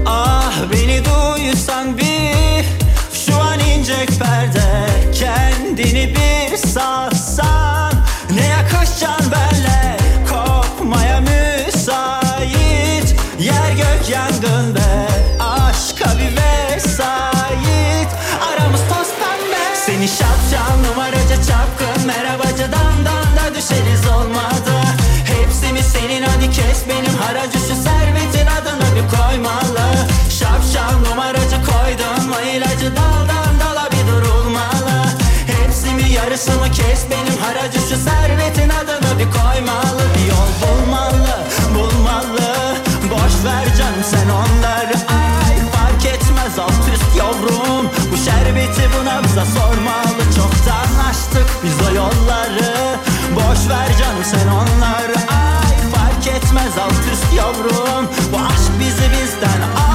Ah 0.06 0.72
beni 0.74 1.02
duysan 1.06 1.98
bir 1.98 2.09
satsan 6.70 7.94
Ne 8.36 8.46
yakışacaksın 8.46 9.32
benle? 9.32 9.98
Kopmaya 10.30 11.20
müsait 11.22 13.16
Yer 13.40 13.72
gök 13.72 14.10
yangın 14.10 14.76
be 14.76 15.08
Aşka 15.40 16.06
bir 16.18 16.38
vesait. 16.38 18.10
Aramız 18.50 18.82
toz 18.90 19.10
pembe. 19.20 19.76
Seni 19.86 20.08
şapşal 20.08 20.78
numaracı 20.88 21.36
çapkın 21.48 22.08
Merhabacı 22.08 22.72
damdan 22.72 23.28
da 23.38 23.56
düşeriz 23.56 24.08
olmadı. 24.16 24.76
Hepsi 25.26 25.74
mi 25.74 25.84
senin 25.84 26.24
hadi 26.24 26.52
kes 26.52 26.84
benim 26.90 27.18
haracı 27.18 27.60
Şu 27.60 27.76
servetin 27.84 28.48
adını 28.48 28.96
bir 28.96 29.18
koymalı 29.18 29.79
Hepsi 36.40 36.52
mi 36.52 36.58
yarısı 36.58 36.70
mı 36.70 36.72
kes 36.72 37.06
benim 37.12 37.42
haracı 37.42 37.80
Şu 37.80 37.96
servetin 38.10 38.70
adını 38.70 39.20
bir 39.20 39.32
koymalı. 39.32 40.02
Bir 40.16 40.26
yol 40.30 40.52
bulmalı 40.62 41.36
bulmalı. 41.76 42.76
Boş 43.12 43.46
ver 43.46 43.76
canım 43.78 44.04
sen 44.04 44.30
onları 44.30 44.96
Ay. 44.96 45.56
Fark 45.74 46.06
etmez 46.06 46.60
alt 46.60 46.94
üst 46.94 47.16
yavrum. 47.18 47.90
Bu 48.12 48.18
şerbeti 48.18 48.90
buna 49.00 49.24
bize 49.24 49.46
sormalı. 49.60 50.24
Çoktan 50.36 51.10
açtık 51.10 51.48
biz 51.64 51.88
o 51.88 51.96
yolları. 51.96 52.98
Boş 53.36 53.70
ver 53.70 53.90
canım 54.00 54.24
sen 54.24 54.48
onları 54.48 55.18
Ay. 55.18 55.92
Fark 55.96 56.28
etmez 56.28 56.78
alt 56.78 57.14
üst 57.14 57.34
yavrum. 57.38 58.06
Bu 58.34 58.38
aşk 58.38 58.72
bizi 58.80 59.12
bizden 59.12 59.62
almalı 59.62 59.89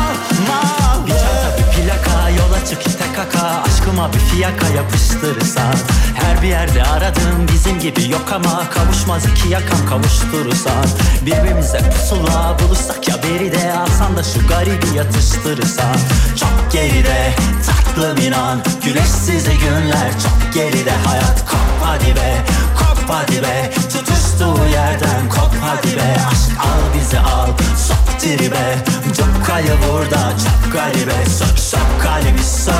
Çık 2.74 2.86
ite 2.86 3.04
kaka 3.16 3.46
Aşkım 3.46 3.94
Başıma 3.94 4.12
bir 4.12 4.18
fiyaka 4.18 4.68
yapıştırırsan 4.68 5.74
Her 6.14 6.42
bir 6.42 6.48
yerde 6.48 6.82
aradığım 6.82 7.48
bizim 7.52 7.78
gibi 7.78 8.10
yok 8.10 8.32
ama 8.34 8.70
Kavuşmaz 8.70 9.22
iki 9.26 9.48
yakam 9.48 9.86
kavuşturursan 9.88 10.84
Birbirimize 11.26 11.78
pusula 11.78 12.56
bulursak 12.58 13.08
ya 13.08 13.14
beri 13.22 13.52
de 13.52 13.72
Alsan 13.72 14.16
da 14.16 14.22
şu 14.22 14.48
garibi 14.48 14.96
yatıştırırsan 14.96 15.96
Çok 16.40 16.72
geride 16.72 17.34
tatlım 17.66 18.26
inan 18.26 18.62
Güneşsiz 18.84 19.44
günler. 19.44 20.10
Çok 20.22 20.54
geride 20.54 20.90
Hayat 20.90 21.50
kop 21.50 21.60
hadi 21.82 22.16
be 22.16 22.36
kop 23.06 23.14
hadi 23.16 23.42
be 23.42 23.70
Tutuştuğu 23.92 24.66
yerden. 24.72 25.28
Kop 25.28 25.54
hadi 25.60 25.96
be 25.96 26.16
Aşk 26.30 26.60
al 26.60 26.98
bizi 26.98 27.18
al. 27.20 27.46
Sok 27.88 28.20
tribe 28.20 28.78
Çok 29.16 29.46
kayı 29.46 29.72
burada 29.92 30.32
çok 30.44 30.72
garibe 30.72 31.30
Sök 31.38 31.58
sök 31.58 32.02
kalbi 32.02 32.42
sök. 32.42 32.74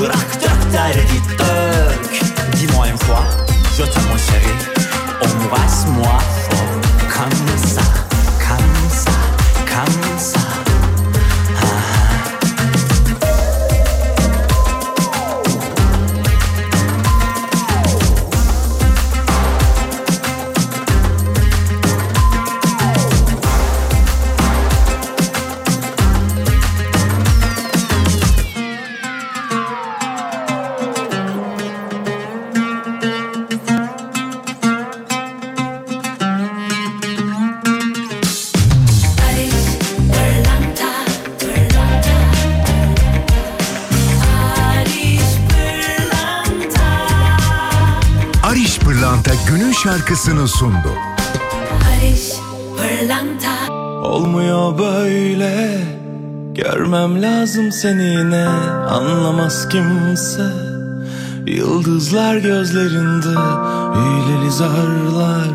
Bırak 0.00 0.42
dök 0.42 0.72
derdi 0.72 1.22
dök. 1.38 2.22
Dis-moi 2.52 2.88
une 2.88 2.98
fois 2.98 3.24
Je 3.76 3.84
t'aime 3.84 4.08
mon 4.08 4.18
chéri. 4.18 4.54
Embrasse-moi 5.24 6.18
fort. 6.50 6.80
Comme 7.14 7.58
ça 7.66 7.82
Comme 8.48 8.90
ça 8.90 9.12
Comme 9.66 10.18
ça 10.18 10.39
şarkısını 49.82 50.48
sundu. 50.48 50.94
Barış 51.70 52.32
pırlanta. 52.76 53.72
Olmuyor 54.08 54.78
böyle. 54.78 55.84
Görmem 56.54 57.22
lazım 57.22 57.72
seni 57.72 58.02
yine. 58.04 58.46
Anlamaz 58.90 59.68
kimse. 59.68 60.42
Yıldızlar 61.46 62.36
gözlerinde 62.36 63.40
Hileli 63.94 64.50
zarlar. 64.50 65.48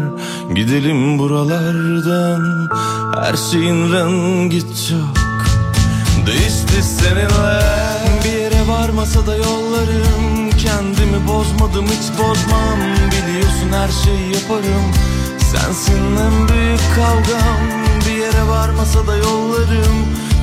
Gidelim 0.56 1.20
buralardan. 1.20 2.70
Her 3.16 3.36
şeyin 3.52 3.94
rengi 3.94 4.60
çok 4.62 5.16
Değişti 6.26 6.84
seninle. 6.84 7.62
Bir 8.24 8.40
yere 8.40 8.68
varmasa 8.68 9.28
da 9.28 9.36
yollarım 9.36 10.45
Kendimi 10.76 11.28
bozmadım 11.28 11.86
hiç 11.86 12.20
bozmam. 12.20 12.80
Biliyorsun 13.12 13.70
her 13.72 13.90
şeyi 14.04 14.28
yaparım. 14.34 14.86
Sensin 15.38 16.18
en 16.18 16.50
büyük 16.50 16.80
kavgam. 16.96 17.60
Bir 18.06 18.18
yere 18.18 18.48
varmasa 18.48 19.08
da 19.08 19.16
yollarım. 19.16 19.96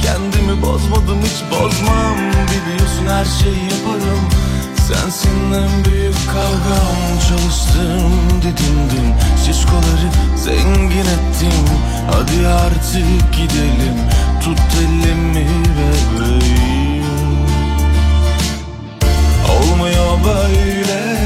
Kendimi 0.02 0.62
bozmadım 0.62 1.18
hiç 1.22 1.42
bozmam. 1.50 2.16
Biliyorsun 2.52 3.06
her 3.08 3.24
şeyi 3.24 3.62
yaparım. 3.64 4.22
Sensin 4.88 5.52
en 5.52 5.84
büyük 5.84 6.26
kavgam. 6.26 7.18
Çalıştım 7.28 8.12
didindim. 8.42 9.14
Şişkoları 9.46 10.08
zengin 10.36 11.08
ettim. 11.16 11.64
Hadi 12.10 12.48
artık 12.48 13.32
gidelim. 13.32 13.96
Tut 14.40 14.58
elimi 14.80 15.46
bebeğim 15.76 16.81
Olmuyor 19.52 20.18
böyle. 20.24 21.18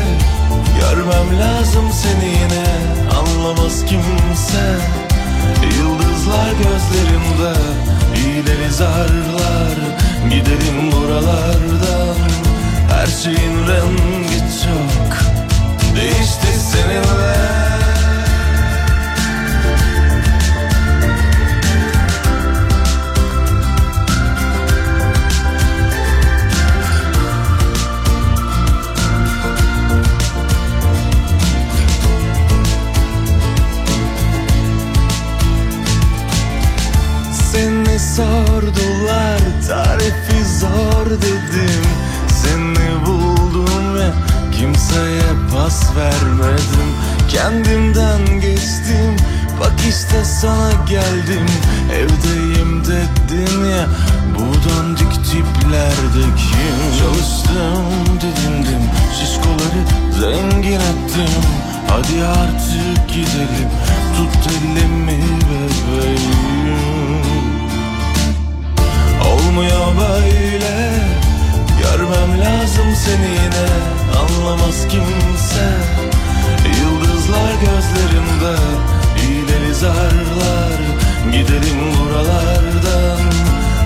Görmem 0.81 1.41
lazım 1.41 1.93
seni 1.93 2.29
yine. 2.29 2.67
Anlamaz 3.19 3.85
kimse. 3.87 4.77
Yıldızlar 5.79 6.51
gözlerimde 6.51 7.59
İyileri 8.17 8.73
zarlar. 8.73 9.77
Gidelim 10.31 10.93
buralardan. 10.93 12.17
Her 12.91 13.07
şeyin 13.07 13.69
rengi 13.69 14.39
çok 14.39 15.37
Değişti 15.97 16.61
seninle 16.73 17.76
sordular 38.17 39.41
tarifi 39.69 40.45
zor 40.61 41.07
dedim. 41.11 41.85
Seni 42.29 43.07
buldum 43.07 43.95
ve 43.95 44.09
kimseye 44.59 45.31
pas 45.55 45.97
vermedim. 45.97 46.89
Kendimden 47.29 48.41
geçtim 48.41 49.17
bak 49.61 49.73
işte 49.89 50.25
sana 50.25 50.71
geldim. 50.89 51.47
Evdeyim 51.93 52.83
dedin 52.85 53.65
ya 53.65 53.87
bu 54.35 54.45
dandik 54.69 55.15
tiplerde 55.25 56.25
kim? 56.37 56.99
Çalıştım 56.99 58.21
didindim 58.21 58.83
şişkoları 59.21 59.83
zengin 60.21 60.81
ettim. 60.81 61.43
Hadi 61.89 62.25
artık 62.27 63.09
gidelim 63.09 63.71
tut 64.17 64.53
elimi 64.53 65.21
bebeğim 65.49 66.56
Olmuyor 69.57 69.87
böyle? 69.99 70.91
Görmem 71.81 72.41
lazım 72.41 72.87
seni 73.05 73.29
yine 73.29 73.67
Anlamaz 74.21 74.89
kimse. 74.89 75.69
Yıldızlar 76.81 77.53
gözlerimde 77.53 78.61
İğneli 79.23 79.75
zarlar. 79.75 80.79
Gidelim 81.33 81.79
buralardan 82.01 83.21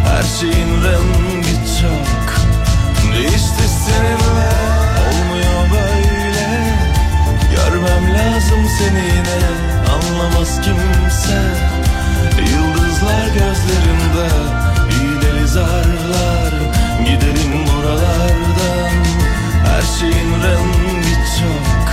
Her 0.09 0.23
şeyin 0.41 0.85
rengi 0.85 1.55
çok 1.81 2.35
Değişti 3.13 3.69
seninle. 3.87 4.51
Olmuyor 5.09 5.71
böyle 5.73 6.49
Görmem 7.51 8.15
lazım 8.15 8.69
seni 8.79 9.05
yine 9.05 9.41
Anlamaz 9.93 10.61
kimse. 10.61 11.43
Yıldızlar 12.53 13.27
gözlerimde 13.27 14.60
İğneli 15.51 15.65
zarlar 15.65 16.53
Gidelim 17.05 17.67
buralardan 17.67 18.91
Her 19.67 19.83
şeyin 20.01 20.33
rengi 20.43 21.15
çok 21.41 21.89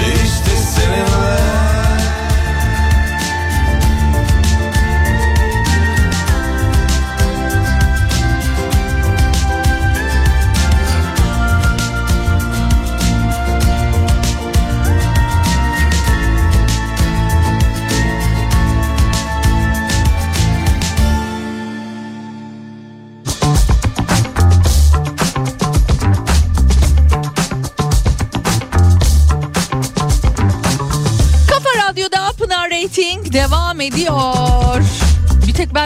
Değişti 0.00 0.56
seninle 0.74 0.98
Kafa 1.04 1.77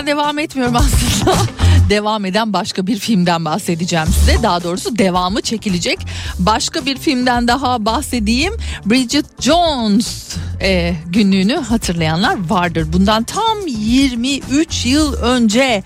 Ben 0.02 0.06
devam 0.06 0.38
etmiyorum 0.38 0.76
aslında. 0.76 1.36
devam 1.90 2.24
eden 2.24 2.52
başka 2.52 2.86
bir 2.86 2.98
filmden 2.98 3.44
bahsedeceğim 3.44 4.06
size. 4.06 4.42
Daha 4.42 4.62
doğrusu 4.62 4.98
devamı 4.98 5.40
çekilecek. 5.40 5.98
Başka 6.38 6.86
bir 6.86 6.98
filmden 6.98 7.48
daha 7.48 7.84
bahsedeyim. 7.84 8.54
Bridget 8.86 9.42
Jones 9.42 10.36
e, 10.60 10.94
günlüğünü 11.06 11.56
hatırlayanlar 11.56 12.48
vardır. 12.48 12.86
Bundan 12.92 13.22
tam 13.24 13.66
23 13.66 14.86
yıl 14.86 15.14
önce. 15.14 15.82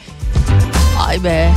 Ay 1.07 1.25
be. 1.25 1.53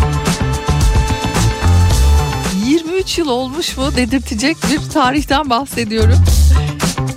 23 2.65 2.89
23 3.09 3.17
yıl 3.17 3.27
olmuş 3.27 3.77
mu 3.77 3.95
dedirtecek 3.95 4.57
bir 4.71 4.89
tarihten 4.93 5.49
bahsediyorum. 5.49 6.23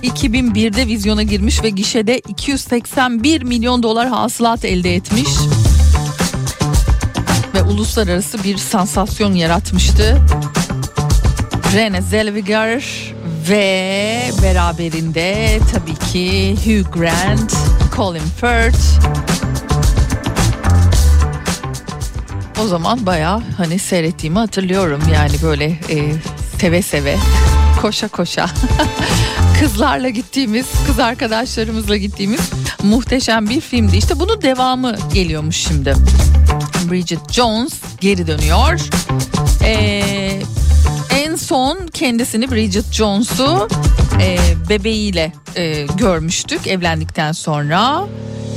2001'de 0.03 0.87
vizyona 0.87 1.23
girmiş 1.23 1.63
ve 1.63 1.69
gişede 1.69 2.19
281 2.19 3.41
milyon 3.41 3.83
dolar 3.83 4.07
hasılat 4.07 4.65
elde 4.65 4.95
etmiş. 4.95 5.29
Ve 7.53 7.61
uluslararası 7.61 8.43
bir 8.43 8.57
sansasyon 8.57 9.33
yaratmıştı. 9.33 10.17
Rene 11.73 12.01
Zellweger 12.01 13.13
ve 13.49 14.21
beraberinde 14.43 15.59
tabii 15.73 15.95
ki 16.11 16.55
Hugh 16.55 16.93
Grant, 16.93 17.53
Colin 17.95 18.21
Firth. 18.41 19.07
O 22.63 22.67
zaman 22.67 23.05
bayağı 23.05 23.41
hani 23.57 23.79
seyrettiğimi 23.79 24.39
hatırlıyorum 24.39 25.01
yani 25.13 25.33
böyle 25.43 25.65
e, 25.65 26.13
seve 26.59 26.81
seve 26.81 27.17
koşa 27.81 28.07
koşa 28.07 28.45
kızlarla 29.63 30.09
gittiğimiz 30.09 30.65
kız 30.87 30.99
arkadaşlarımızla 30.99 31.97
gittiğimiz 31.97 32.39
muhteşem 32.83 33.49
bir 33.49 33.61
filmdi. 33.61 33.97
İşte 33.97 34.19
bunun 34.19 34.41
devamı 34.41 34.95
geliyormuş 35.13 35.55
şimdi. 35.55 35.95
Bridget 36.91 37.31
Jones 37.31 37.73
geri 38.01 38.27
dönüyor. 38.27 38.81
Ee, 39.63 40.41
en 41.15 41.35
son 41.35 41.87
kendisini 41.93 42.51
Bridget 42.51 42.93
Jones'u 42.93 43.67
e, 44.21 44.37
bebeğiyle 44.69 45.33
e, 45.55 45.85
görmüştük 45.97 46.67
evlendikten 46.67 47.31
sonra 47.31 48.07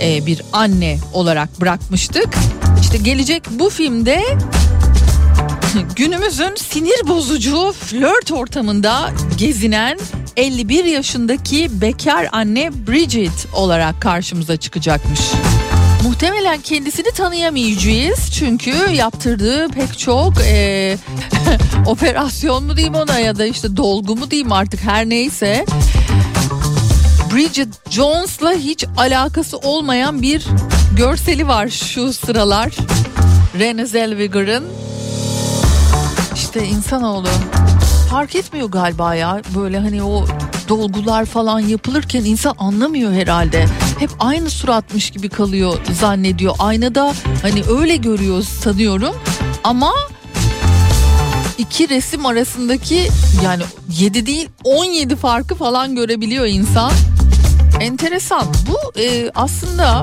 e, 0.00 0.26
bir 0.26 0.42
anne 0.52 0.98
olarak 1.12 1.60
bırakmıştık. 1.60 2.34
İşte 2.80 2.98
gelecek 2.98 3.42
bu 3.50 3.70
filmde 3.70 4.22
günümüzün 5.96 6.54
sinir 6.56 7.08
bozucu 7.08 7.72
flört 7.72 8.32
ortamında 8.32 9.10
gezinen 9.38 9.98
51 10.37 10.85
yaşındaki 10.85 11.81
bekar 11.81 12.29
anne 12.33 12.70
Bridget 12.88 13.46
olarak 13.53 14.03
karşımıza 14.03 14.57
çıkacakmış. 14.57 15.20
Muhtemelen 16.03 16.61
kendisini 16.61 17.11
tanıyamayacağız 17.11 18.31
çünkü 18.38 18.70
yaptırdığı 18.92 19.68
pek 19.68 19.99
çok 19.99 20.33
e, 20.40 20.99
operasyon 21.87 22.64
mu 22.64 22.77
diyeyim 22.77 22.94
ona 22.94 23.18
ya 23.18 23.38
da 23.38 23.44
işte 23.46 23.77
dolgu 23.77 24.16
mu 24.16 24.31
diyeyim 24.31 24.53
artık 24.53 24.81
her 24.81 25.09
neyse. 25.09 25.64
Bridget 27.35 27.68
Jones'la 27.90 28.53
hiç 28.53 28.85
alakası 28.96 29.59
olmayan 29.59 30.22
bir 30.22 30.46
görseli 30.96 31.49
var 31.49 31.68
şu 31.68 32.12
sıralar. 32.12 32.72
Renée 33.59 33.87
Zellweger'ın 33.87 34.64
işte 36.35 36.66
insanoğlu 36.66 37.29
fark 38.10 38.36
etmiyor 38.36 38.68
galiba 38.68 39.14
ya 39.14 39.42
böyle 39.56 39.78
hani 39.78 40.02
o 40.02 40.26
dolgular 40.68 41.24
falan 41.24 41.60
yapılırken 41.60 42.24
insan 42.24 42.54
anlamıyor 42.58 43.12
herhalde. 43.12 43.66
Hep 43.98 44.10
aynı 44.18 44.50
suratmış 44.50 45.10
gibi 45.10 45.28
kalıyor 45.28 45.78
zannediyor. 45.92 46.54
Aynada 46.58 47.14
hani 47.42 47.62
öyle 47.80 47.96
görüyoruz 47.96 48.48
sanıyorum 48.48 49.14
ama 49.64 49.92
iki 51.58 51.88
resim 51.88 52.26
arasındaki 52.26 53.08
yani 53.44 53.62
7 53.98 54.26
değil 54.26 54.48
17 54.64 55.16
farkı 55.16 55.54
falan 55.54 55.94
görebiliyor 55.94 56.46
insan. 56.46 56.92
Enteresan. 57.80 58.46
Bu 58.68 59.00
e, 59.00 59.30
aslında 59.34 60.02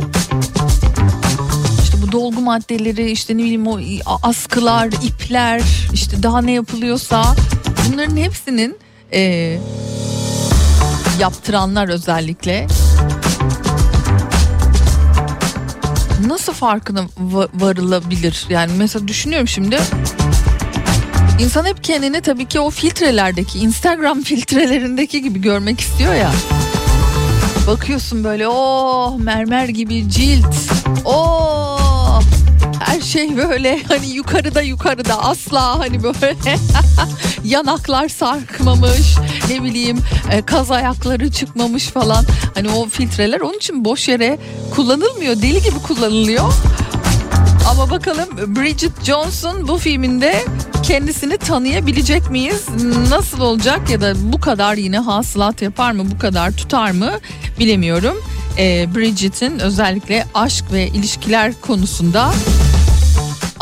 işte 1.84 1.98
bu 2.02 2.12
dolgu 2.12 2.42
maddeleri 2.42 3.12
işte 3.12 3.38
ne 3.38 3.44
bileyim 3.44 3.68
o 3.68 3.80
askılar, 4.24 4.88
ipler 4.88 5.62
işte 5.94 6.24
daha 6.24 6.42
ne 6.42 6.52
yapılıyorsa 6.52 7.36
bunların 7.88 8.18
hepsinin 8.18 8.78
e, 9.14 9.58
yaptıranlar 11.20 11.90
özellikle 11.90 12.68
nasıl 16.28 16.54
farkına 16.54 17.00
va- 17.34 17.50
varılabilir? 17.54 18.46
Yani 18.50 18.72
mesela 18.78 19.08
düşünüyorum 19.08 19.48
şimdi 19.48 19.80
İnsan 21.40 21.66
hep 21.66 21.84
kendini 21.84 22.22
tabii 22.22 22.46
ki 22.46 22.60
o 22.60 22.70
filtrelerdeki 22.70 23.60
Instagram 23.60 24.22
filtrelerindeki 24.24 25.22
gibi 25.22 25.42
görmek 25.42 25.80
istiyor 25.80 26.14
ya. 26.14 26.32
Bakıyorsun 27.68 28.24
böyle 28.24 28.48
oh 28.48 29.18
mermer 29.20 29.68
gibi 29.68 30.10
cilt. 30.10 30.56
Oh 31.06 31.73
şey 33.14 33.38
böyle 33.38 33.84
hani 33.88 34.08
yukarıda 34.08 34.62
yukarıda 34.62 35.24
asla 35.24 35.80
hani 35.80 36.04
böyle 36.04 36.36
yanaklar 37.44 38.10
sarkmamış 38.10 39.16
ne 39.50 39.64
bileyim 39.64 39.98
e, 40.32 40.42
kaz 40.42 40.72
ayakları 40.72 41.32
çıkmamış 41.32 41.88
falan 41.88 42.26
hani 42.54 42.70
o 42.70 42.88
filtreler 42.90 43.40
onun 43.40 43.58
için 43.58 43.86
boş 43.86 44.08
yere 44.08 44.40
kullanılmıyor 44.76 45.36
deli 45.36 45.62
gibi 45.62 45.80
kullanılıyor 45.88 46.54
ama 47.70 47.90
bakalım 47.90 48.56
Bridget 48.56 49.04
Jones'un 49.04 49.68
bu 49.68 49.78
filminde 49.78 50.46
kendisini 50.84 51.38
tanıyabilecek 51.38 52.32
miyiz? 52.32 52.66
Nasıl 53.10 53.42
olacak 53.42 53.90
ya 53.90 54.02
da 54.02 54.14
bu 54.34 54.40
kadar 54.40 54.76
yine 54.76 55.00
hasılat 55.00 55.62
yapar 55.62 55.92
mı? 55.92 56.04
Bu 56.16 56.20
kadar 56.20 56.52
tutar 56.52 56.92
mı? 56.92 57.12
Bilemiyorum. 57.60 58.18
Ee, 58.58 58.88
Bridget'in 58.96 59.60
özellikle 59.60 60.26
aşk 60.34 60.66
ve 60.72 60.88
ilişkiler 60.88 61.54
konusunda 61.62 62.34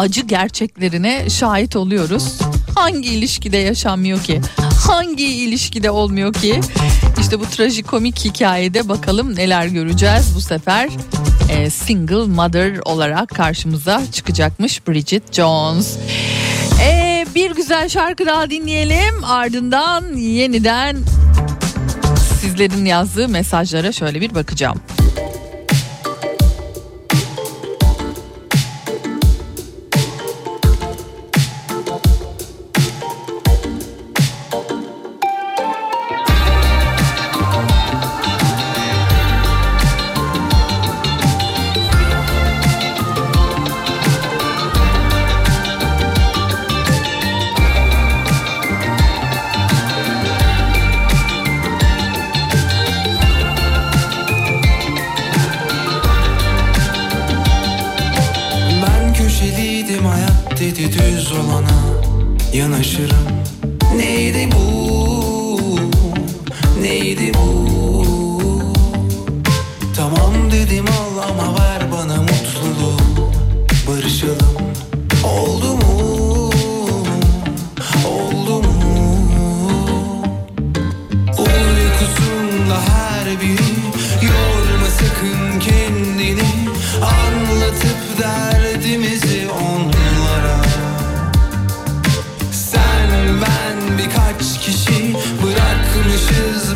acı 0.02 0.22
gerçeklerine 0.22 1.30
şahit 1.30 1.76
oluyoruz. 1.76 2.40
Hangi 2.76 3.10
ilişkide 3.10 3.58
yaşanmıyor 3.58 4.24
ki? 4.24 4.42
Hangi 4.88 5.24
ilişkide 5.24 5.92
olmuyor 5.92 6.34
ki? 6.34 6.62
İşte 7.20 7.40
bu 7.40 7.46
trajikomik 7.46 8.26
hikayede 8.26 8.90
bakalım 8.90 9.36
neler 9.36 9.66
göreceğiz 9.66 10.36
bu 10.36 10.42
sefer. 10.42 10.90
Ee, 11.52 11.70
single 11.70 12.26
mother 12.26 12.80
olarak 12.86 13.30
karşımıza 13.30 14.02
çıkacakmış 14.12 14.88
Bridget 14.88 15.34
Jones. 15.34 15.98
Ee, 16.82 17.26
bir 17.36 17.56
güzel 17.56 17.90
şarkı 17.90 18.26
daha 18.26 18.50
dinleyelim. 18.50 19.24
Ardından 19.24 20.14
yeniden 20.16 20.98
sizlerin 22.42 22.86
yazdığı 22.86 23.28
mesajlara 23.28 23.92
şöyle 23.92 24.22
bir 24.22 24.36
bakacağım. 24.36 24.78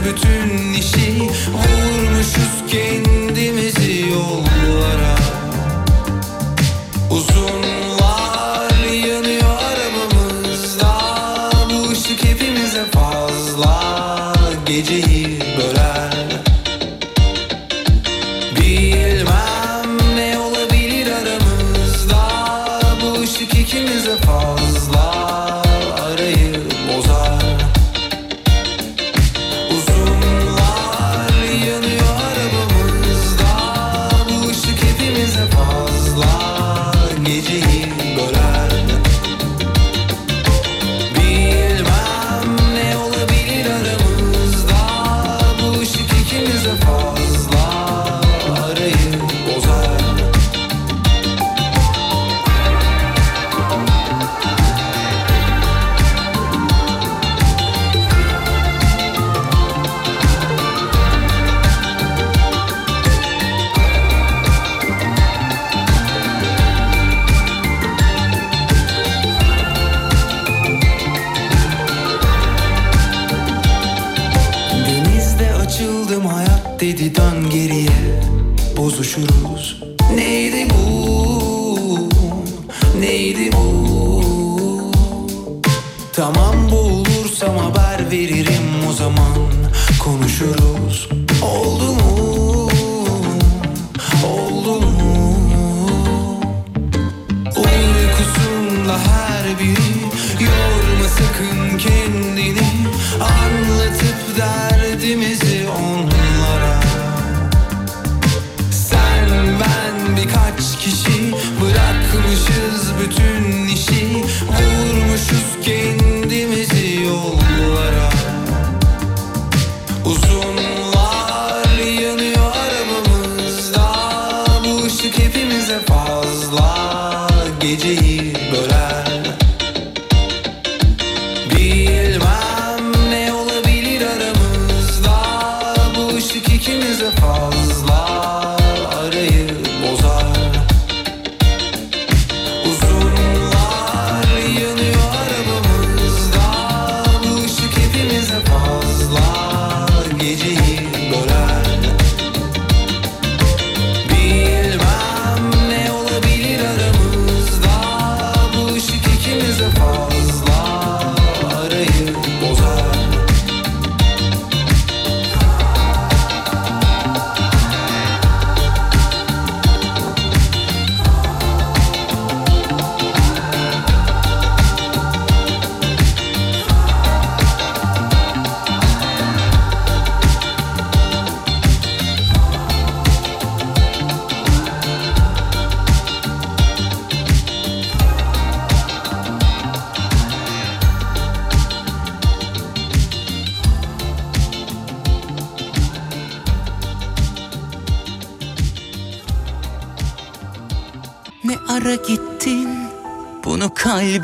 Bütün 0.05 0.73
işi 0.73 1.21
Vurmuşuz 1.51 2.63
kendimizi 2.67 4.05
yollara 4.09 4.54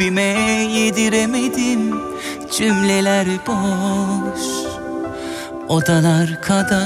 Kalbime 0.01 0.21
yediremedim. 0.73 2.01
Cümleler 2.57 3.27
boş 3.47 4.41
Odalar 5.69 6.41
kadar. 6.41 6.81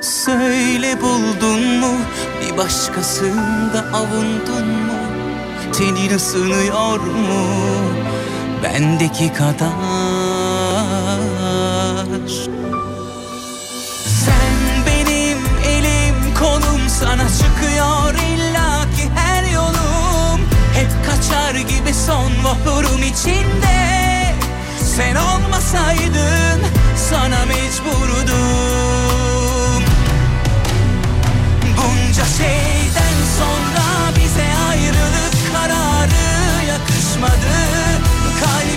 Söyle 0.00 1.00
buldun 1.00 1.60
mu 1.60 1.92
Bir 2.40 2.56
başkasında 2.56 3.84
avundun 3.92 4.66
mu? 4.66 4.98
Tenin 5.72 6.16
ısınıyor 6.16 7.00
mu 7.00 7.46
Bendeki 8.62 9.32
kadar? 9.32 9.70
Sen 14.06 14.86
benim 14.86 15.38
elim 15.68 16.34
kolum 16.38 16.88
sana 16.88 17.28
çıkıyor 17.28 18.25
Rüzgar 21.46 21.60
gibi 21.60 21.94
son 21.94 22.44
vapurum 22.44 23.02
içinde. 23.02 24.34
Sen 24.96 25.16
olmasaydın 25.16 26.60
sana 27.10 27.46
mecburdum. 27.46 28.34
Bunca 31.76 32.24
şeyden 32.24 33.16
sonra 33.38 33.86
bize 34.16 34.46
ayrılık 34.70 35.34
kararı 35.52 36.64
yakışmadı. 36.68 37.56
Kalbim 38.40 38.75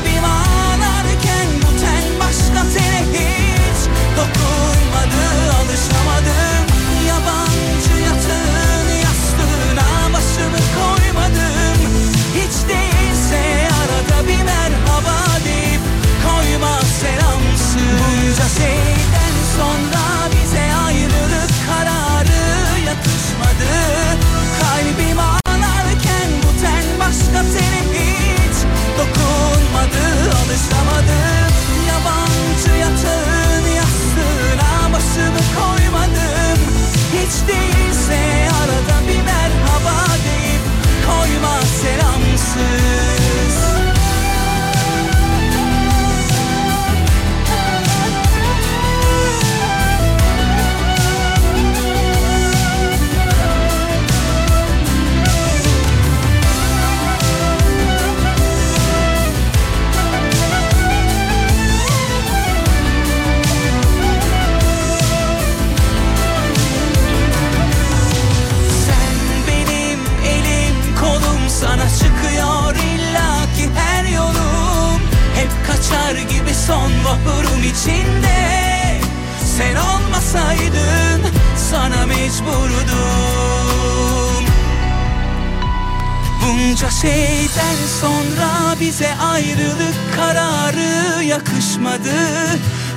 Gittikten 87.50 87.88
sonra 88.02 88.80
bize 88.80 89.16
ayrılık 89.16 89.96
kararı 90.16 91.24
yakışmadı. 91.24 92.16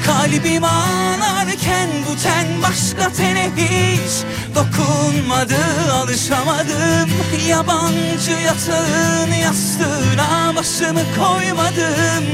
Kalbim 0.07 0.65
ağlarken 0.65 1.89
bu 2.09 2.23
ten 2.23 2.47
başka 2.63 3.13
tene 3.13 3.51
hiç 3.57 4.25
dokunmadı. 4.55 5.57
Alışamadım 5.93 7.11
yabancı 7.49 8.31
yatağın 8.47 9.33
yastığına 9.33 10.57
başımı 10.57 11.01
koymadım. 11.19 12.25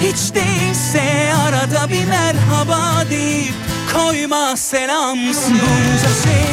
Hiç 0.00 0.34
değilse 0.34 1.32
arada 1.34 1.88
bir 1.88 2.04
merhaba 2.04 3.10
deyip 3.10 3.54
koyma 3.94 4.56
selamsız 4.56 5.50
Bunca 5.50 6.08
şey 6.24 6.47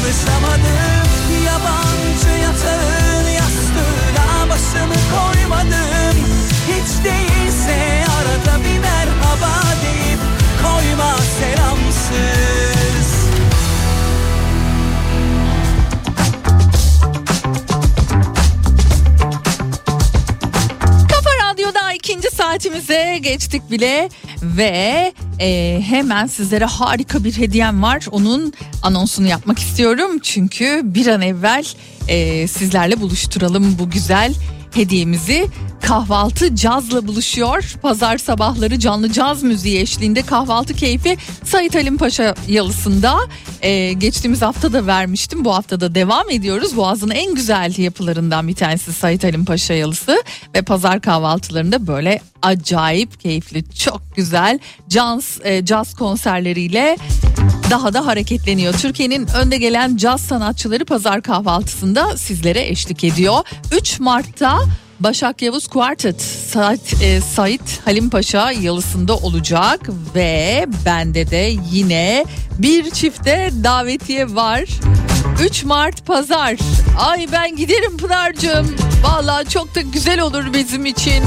Yabancı 1.47 2.43
yatağın 2.43 3.28
yastığına 3.28 4.49
başımı 4.51 4.95
koymadım. 5.14 6.16
Hiç 6.68 7.05
değilse 7.05 8.05
arada 8.18 8.64
bir 8.64 8.78
merhaba 8.78 9.62
deyip 9.82 10.20
koyma 10.62 11.16
selamsız. 11.41 13.14
Radyo'da 21.55 21.93
ikinci 21.93 22.30
saatimize 22.30 23.18
geçtik 23.22 23.70
bile 23.70 24.09
ve 24.43 25.12
e, 25.41 25.80
hemen 25.87 26.26
sizlere 26.26 26.64
harika 26.64 27.24
bir 27.24 27.39
hediyem 27.39 27.82
var. 27.82 28.07
Onun 28.11 28.53
anonsunu 28.82 29.26
yapmak 29.26 29.59
istiyorum 29.59 30.18
çünkü 30.22 30.80
bir 30.85 31.07
an 31.07 31.22
evvel 31.22 31.64
e, 32.09 32.47
sizlerle 32.47 33.01
buluşturalım 33.01 33.76
bu 33.78 33.91
güzel 33.91 34.35
hediyemizi. 34.77 35.49
Kahvaltı 35.83 36.57
cazla 36.57 37.07
buluşuyor. 37.07 37.75
Pazar 37.83 38.18
sabahları 38.18 38.79
canlı 38.79 39.12
caz 39.12 39.43
müziği 39.43 39.81
eşliğinde 39.81 40.22
kahvaltı 40.22 40.75
keyfi 40.75 41.16
Sait 41.45 41.75
Halim 41.75 41.99
Paşa 41.99 42.35
yalısında. 42.49 43.14
E, 43.62 43.93
geçtiğimiz 43.93 44.43
hafta 44.43 44.72
da 44.72 44.87
vermiştim. 44.87 45.45
Bu 45.45 45.55
hafta 45.55 45.81
da 45.81 45.95
devam 45.95 46.31
ediyoruz. 46.31 46.77
Boğaz'ın 46.77 47.11
en 47.11 47.35
güzel 47.35 47.79
yapılarından 47.79 48.49
bir 48.49 48.55
tanesi 48.55 48.93
Sait 48.93 49.25
Halim 49.25 49.45
Paşa 49.45 49.75
yalısı. 49.75 50.22
Ve 50.55 50.62
pazar 50.62 51.01
kahvaltılarında 51.01 51.87
böyle 51.87 52.20
acayip 52.43 53.20
keyifli, 53.20 53.64
çok 53.70 54.03
güzel 54.16 54.59
caz, 54.89 55.39
e, 55.45 55.64
caz 55.64 55.95
konserleriyle 55.95 56.97
daha 57.75 57.95
da 57.95 58.07
hareketleniyor. 58.07 58.75
Türkiye'nin 58.75 59.27
önde 59.27 59.57
gelen 59.57 59.97
caz 59.97 60.20
sanatçıları 60.20 60.85
pazar 60.85 61.22
kahvaltısında 61.22 62.16
sizlere 62.16 62.68
eşlik 62.68 63.05
ediyor. 63.05 63.39
3 63.72 64.01
Mart'ta 64.01 64.59
Başak 65.01 65.43
Yavuz 65.43 65.68
Quartet 65.68 66.22
Sait, 66.22 67.03
e, 67.03 67.20
Sait 67.20 67.81
Halim 67.85 68.11
Paşa 68.11 68.53
yalısında 68.53 69.16
olacak 69.16 69.81
ve 70.14 70.66
bende 70.87 71.31
de 71.31 71.53
yine 71.72 72.25
bir 72.59 72.91
çifte 72.91 73.51
davetiye 73.64 74.35
var. 74.35 74.64
3 75.45 75.64
Mart 75.64 76.07
pazar. 76.07 76.57
Ay 76.99 77.27
ben 77.33 77.57
giderim 77.57 77.97
Pınar'cığım. 77.97 78.77
Vallahi 79.05 79.49
çok 79.49 79.75
da 79.75 79.81
güzel 79.81 80.20
olur 80.20 80.45
bizim 80.53 80.87
için 80.87 81.25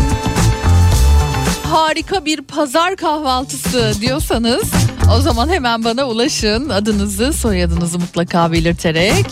harika 1.71 2.25
bir 2.25 2.41
pazar 2.41 2.95
kahvaltısı 2.95 3.93
diyorsanız 4.01 4.71
o 5.15 5.21
zaman 5.21 5.49
hemen 5.49 5.83
bana 5.83 6.05
ulaşın. 6.05 6.69
Adınızı, 6.69 7.33
soyadınızı 7.33 7.99
mutlaka 7.99 8.51
belirterek. 8.51 9.25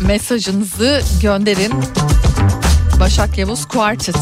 Mesajınızı 0.00 1.02
gönderin. 1.22 1.72
Başak 3.00 3.38
Yavuz 3.38 3.66
Quartet. 3.68 4.16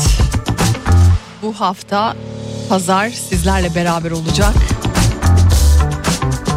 Bu 1.43 1.53
hafta 1.53 2.17
pazar 2.69 3.11
sizlerle 3.11 3.75
beraber 3.75 4.11
olacak. 4.11 4.55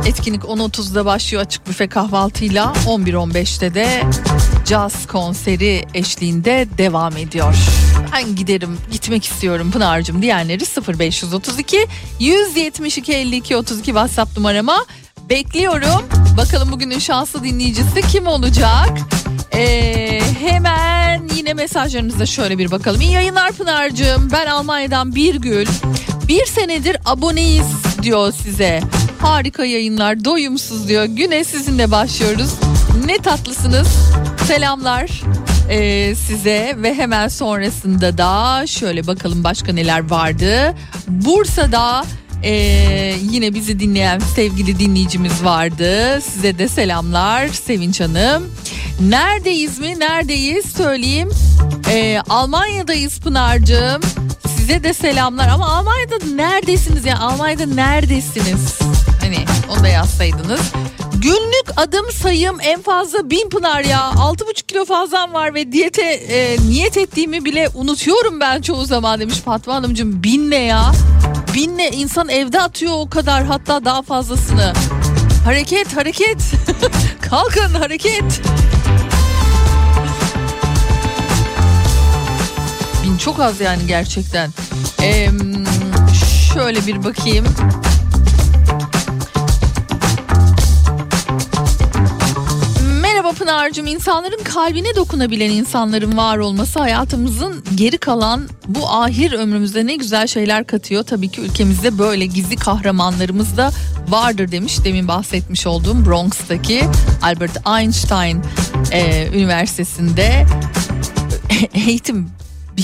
Etkinlik 0.05 0.43
10.30'da 0.43 1.05
başlıyor 1.05 1.43
açık 1.43 1.67
büfe 1.67 1.88
kahvaltıyla 1.88 2.73
11.15'te 2.86 3.73
de 3.73 4.03
caz 4.65 5.07
konseri 5.07 5.86
eşliğinde 5.93 6.67
devam 6.78 7.17
ediyor. 7.17 7.55
Ben 8.14 8.36
giderim 8.36 8.78
gitmek 8.91 9.26
istiyorum 9.26 9.72
Pınar'cığım 9.72 10.22
diyenleri 10.22 10.64
0532 11.00 11.88
172 12.20 13.14
52 13.14 13.56
32 13.56 13.86
WhatsApp 13.86 14.38
numarama 14.38 14.86
bekliyorum. 15.30 16.06
Bakalım 16.38 16.72
bugünün 16.72 17.00
şanslı 17.00 17.43
dinleyicisi 17.43 18.02
kim 18.12 18.28
olacak? 18.28 18.89
Ee, 19.54 20.22
hemen 20.39 21.30
yine 21.36 21.54
mesajlarınıza 21.54 22.26
şöyle 22.26 22.58
bir 22.58 22.72
bakalım. 22.72 23.02
İyi 23.02 23.12
yayınlar 23.12 23.52
Pınar'cığım. 23.52 24.32
Ben 24.32 24.45
Almanya'dan 24.45 25.16
bir 25.16 25.36
gül. 25.36 25.68
Bir 26.28 26.45
senedir 26.45 26.98
aboneyiz 27.06 27.68
diyor 28.02 28.34
size. 28.43 28.82
Harika 29.20 29.66
yayınlar 29.66 30.26
doyumsuz 30.26 30.88
diyor. 30.88 31.06
Güne 31.06 31.43
sizinle 31.43 31.91
başlıyoruz. 31.91 32.52
Ne 33.06 33.18
tatlısınız. 33.18 33.88
Selamlar 34.48 35.22
ee, 35.70 36.15
size 36.15 36.76
ve 36.78 36.93
hemen 36.93 37.28
sonrasında 37.28 38.18
da 38.18 38.68
şöyle 38.68 39.07
bakalım 39.07 39.43
başka 39.43 39.74
neler 39.74 40.09
vardı. 40.09 40.76
Bursa'da 41.07 42.05
ee, 42.43 43.15
yine 43.32 43.53
bizi 43.53 43.80
dinleyen 43.80 44.20
sevgili 44.20 44.80
dinleyicimiz 44.80 45.43
vardı. 45.43 46.22
Size 46.22 46.57
de 46.57 46.68
selamlar 46.68 47.47
Sevinç 47.47 48.01
Hanım. 48.01 48.51
Neredeyiz 48.99 49.80
mi? 49.80 49.99
Neredeyiz? 49.99 50.65
Söyleyeyim. 50.65 51.30
Ee, 51.89 52.20
Almanya'dayız 52.30 53.20
Pınar'cığım. 53.20 54.01
Size 54.57 54.84
de 54.84 54.93
selamlar 54.93 55.47
ama 55.47 55.68
Almanya'da 55.68 56.15
neredesiniz 56.36 57.05
ya? 57.05 57.20
Almanya'da 57.20 57.65
neredesiniz? 57.65 58.80
Hani 59.28 59.45
onu 59.69 59.84
da 59.84 59.88
yazsaydınız. 59.88 60.61
Günlük 61.15 61.65
adım 61.78 62.11
sayım 62.11 62.57
en 62.61 62.82
fazla 62.82 63.30
bin 63.30 63.49
pınar 63.49 63.84
ya. 63.84 63.99
6,5 63.99 64.65
kilo 64.65 64.86
fazlam 64.86 65.34
var 65.34 65.53
ve 65.53 65.71
diyete 65.71 66.01
e, 66.03 66.57
niyet 66.69 66.97
ettiğimi 66.97 67.45
bile 67.45 67.69
unutuyorum 67.73 68.39
ben 68.39 68.61
çoğu 68.61 68.86
zaman 68.86 69.19
demiş 69.19 69.36
Fatma 69.36 69.75
Hanımcığım. 69.75 70.23
Bin 70.23 70.51
ne 70.51 70.63
ya? 70.63 70.91
Bin 71.53 71.78
ne? 71.78 71.89
İnsan 71.89 72.30
evde 72.30 72.61
atıyor 72.61 72.93
o 72.95 73.09
kadar 73.09 73.45
hatta 73.45 73.86
daha 73.86 74.01
fazlasını. 74.01 74.73
Hareket 75.45 75.97
hareket. 75.97 76.41
Kalkın 77.21 77.73
hareket. 77.73 78.41
Bin 83.03 83.17
çok 83.17 83.39
az 83.39 83.61
yani 83.61 83.88
gerçekten. 83.88 84.49
Ee, 85.01 85.30
şöyle 86.53 86.88
bir 86.88 87.03
bakayım. 87.03 87.45
Pınar'cığım 93.48 93.88
insanların 93.88 94.43
kalbine 94.43 94.95
dokunabilen 94.95 95.50
insanların 95.50 96.18
var 96.18 96.38
olması 96.38 96.80
hayatımızın 96.80 97.64
geri 97.76 97.98
kalan 97.98 98.50
bu 98.68 98.89
ahir 98.89 99.32
ömrümüzde 99.32 99.86
ne 99.86 99.95
güzel 99.95 100.28
şeyler 100.28 100.68
katıyor. 100.68 101.04
Tabii 101.04 101.30
ki 101.30 101.41
ülkemizde 101.41 101.98
böyle 101.98 102.26
gizli 102.26 102.56
kahramanlarımız 102.56 103.58
da 103.58 103.72
vardır 104.10 104.52
demiş 104.52 104.84
demin 104.84 105.08
bahsetmiş 105.08 105.68
olduğum 105.68 106.06
Bronx'taki 106.06 106.84
Albert 107.22 107.68
Einstein 107.80 108.41
e, 108.91 109.28
Üniversitesi'nde 109.28 110.45
eğitim 111.74 112.30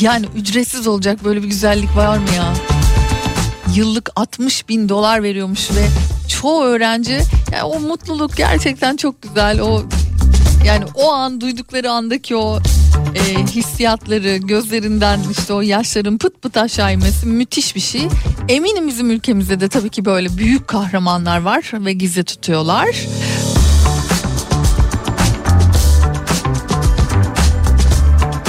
yani 0.02 0.26
ücretsiz 0.36 0.88
olacak 0.88 1.24
böyle 1.24 1.44
bir 1.44 1.48
güzellik 1.48 1.96
var 1.96 2.18
mı 2.18 2.30
ya? 2.38 2.54
Yıllık 3.76 4.10
60 4.16 4.70
bin 4.70 4.90
dolar 4.90 5.24
veriyormuş 5.24 5.72
ve 5.72 5.88
çoğu 6.28 6.64
öğrenci 6.64 7.20
yani 7.52 7.64
o 7.64 7.80
mutluluk 7.80 8.38
gerçekten 8.38 8.96
çok 8.96 9.22
güzel. 9.22 9.62
O 9.62 9.84
yani 10.66 10.86
o 10.96 11.12
an 11.12 11.42
duydukları 11.42 11.92
andaki 11.92 12.36
o 12.36 12.60
e, 13.16 13.46
hissiyatları 13.46 14.38
gözlerinden 14.38 15.20
işte 15.32 15.54
o 15.54 15.62
yaşların 15.62 16.18
pıt 16.18 16.42
pıt 16.42 16.58
aşağı 16.58 16.94
inmesi 16.94 17.26
müthiş 17.26 17.76
bir 17.76 17.80
şey. 17.80 18.08
Eminim 18.50 18.88
bizim 18.88 19.12
ülkemizde 19.12 19.60
de 19.60 19.70
tabii 19.70 19.90
ki 19.90 20.06
böyle 20.06 20.38
büyük 20.38 20.68
kahramanlar 20.68 21.42
var 21.42 21.72
ve 21.74 21.94
gizli 21.94 22.24
tutuyorlar. 22.24 22.88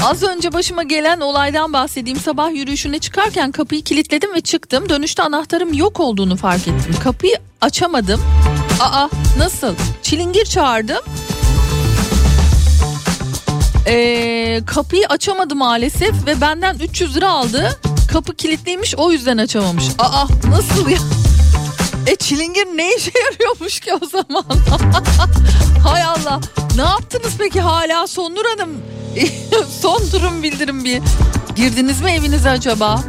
Az 0.05 0.23
önce 0.23 0.53
başıma 0.53 0.83
gelen 0.83 1.21
olaydan 1.21 1.73
bahsedeyim. 1.73 2.19
Sabah 2.19 2.55
yürüyüşüne 2.55 2.99
çıkarken 2.99 3.53
kapıyı 3.53 3.83
kilitledim 3.83 4.35
ve 4.35 4.41
çıktım. 4.41 4.89
Dönüşte 4.89 5.23
anahtarım 5.23 5.73
yok 5.73 6.01
olduğunu 6.01 6.37
fark 6.37 6.69
ettim. 6.69 6.95
Kapıyı 7.05 7.37
açamadım. 7.61 8.21
Aa 8.81 9.09
nasıl? 9.39 9.75
Çilingir 10.03 10.45
çağırdım. 10.45 11.01
Ee, 13.87 14.63
kapıyı 14.67 15.07
açamadı 15.07 15.55
maalesef 15.55 16.27
ve 16.27 16.41
benden 16.41 16.79
300 16.79 17.17
lira 17.17 17.31
aldı. 17.33 17.81
Kapı 18.13 18.35
kilitliymiş 18.37 18.95
o 18.97 19.13
yüzden 19.13 19.39
açamamış. 19.39 19.85
Aa 19.99 20.27
nasıl 20.49 20.89
ya? 20.89 20.99
E 22.07 22.17
çilingir 22.17 22.67
ne 22.67 22.95
işe 22.97 23.13
yarıyormuş 23.19 23.81
ki 23.81 23.91
o 24.03 24.07
zaman? 24.07 24.45
Hay 25.89 26.03
Allah. 26.03 26.41
Ne 26.77 26.83
yaptınız 26.83 27.33
peki 27.39 27.61
hala 27.61 28.07
Sonur 28.07 28.45
Hanım? 28.45 28.71
Son 29.81 30.03
durum 30.13 30.43
bildirim 30.43 30.85
bir. 30.85 31.03
Girdiniz 31.57 32.01
mi 32.01 32.11
evinize 32.13 32.51
acaba? 32.51 33.01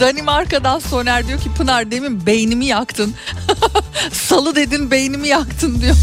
Danimarka'dan 0.00 0.78
Soner 0.78 1.28
diyor 1.28 1.40
ki 1.40 1.50
Pınar 1.58 1.90
demin 1.90 2.26
beynimi 2.26 2.66
yaktın. 2.66 3.14
Salı 4.12 4.56
dedin 4.56 4.90
beynimi 4.90 5.28
yaktın 5.28 5.80
diyor. 5.80 5.96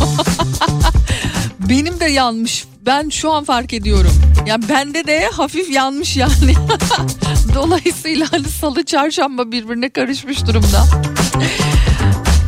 Benim 1.69 1.99
de 1.99 2.05
yanmış 2.05 2.65
ben 2.85 3.09
şu 3.09 3.31
an 3.31 3.43
fark 3.43 3.73
ediyorum. 3.73 4.13
Ya 4.47 4.57
bende 4.69 5.07
de 5.07 5.29
hafif 5.33 5.69
yanmış 5.69 6.17
yani. 6.17 6.53
Dolayısıyla 7.55 8.27
hani 8.31 8.43
salı 8.43 8.85
çarşamba 8.85 9.51
birbirine 9.51 9.89
karışmış 9.89 10.47
durumda. 10.47 10.85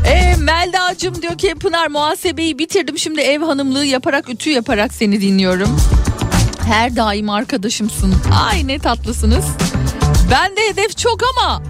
E, 0.08 0.36
Melda'cığım 0.36 1.22
diyor 1.22 1.38
ki 1.38 1.56
Pınar 1.56 1.88
muhasebeyi 1.88 2.60
bitirdim. 2.60 2.98
Şimdi 2.98 3.22
ev 3.22 3.42
hanımlığı 3.42 3.86
yaparak 3.86 4.30
ütü 4.30 4.50
yaparak 4.50 4.94
seni 4.94 5.22
dinliyorum. 5.22 5.78
Her 6.66 6.96
daim 6.96 7.30
arkadaşımsın. 7.30 8.16
Ay 8.50 8.68
ne 8.68 8.80
tatlısınız. 8.80 9.46
Ben 10.32 10.56
de 10.58 10.62
hedef 10.70 10.98
çok 10.98 11.20
ama 11.36 11.62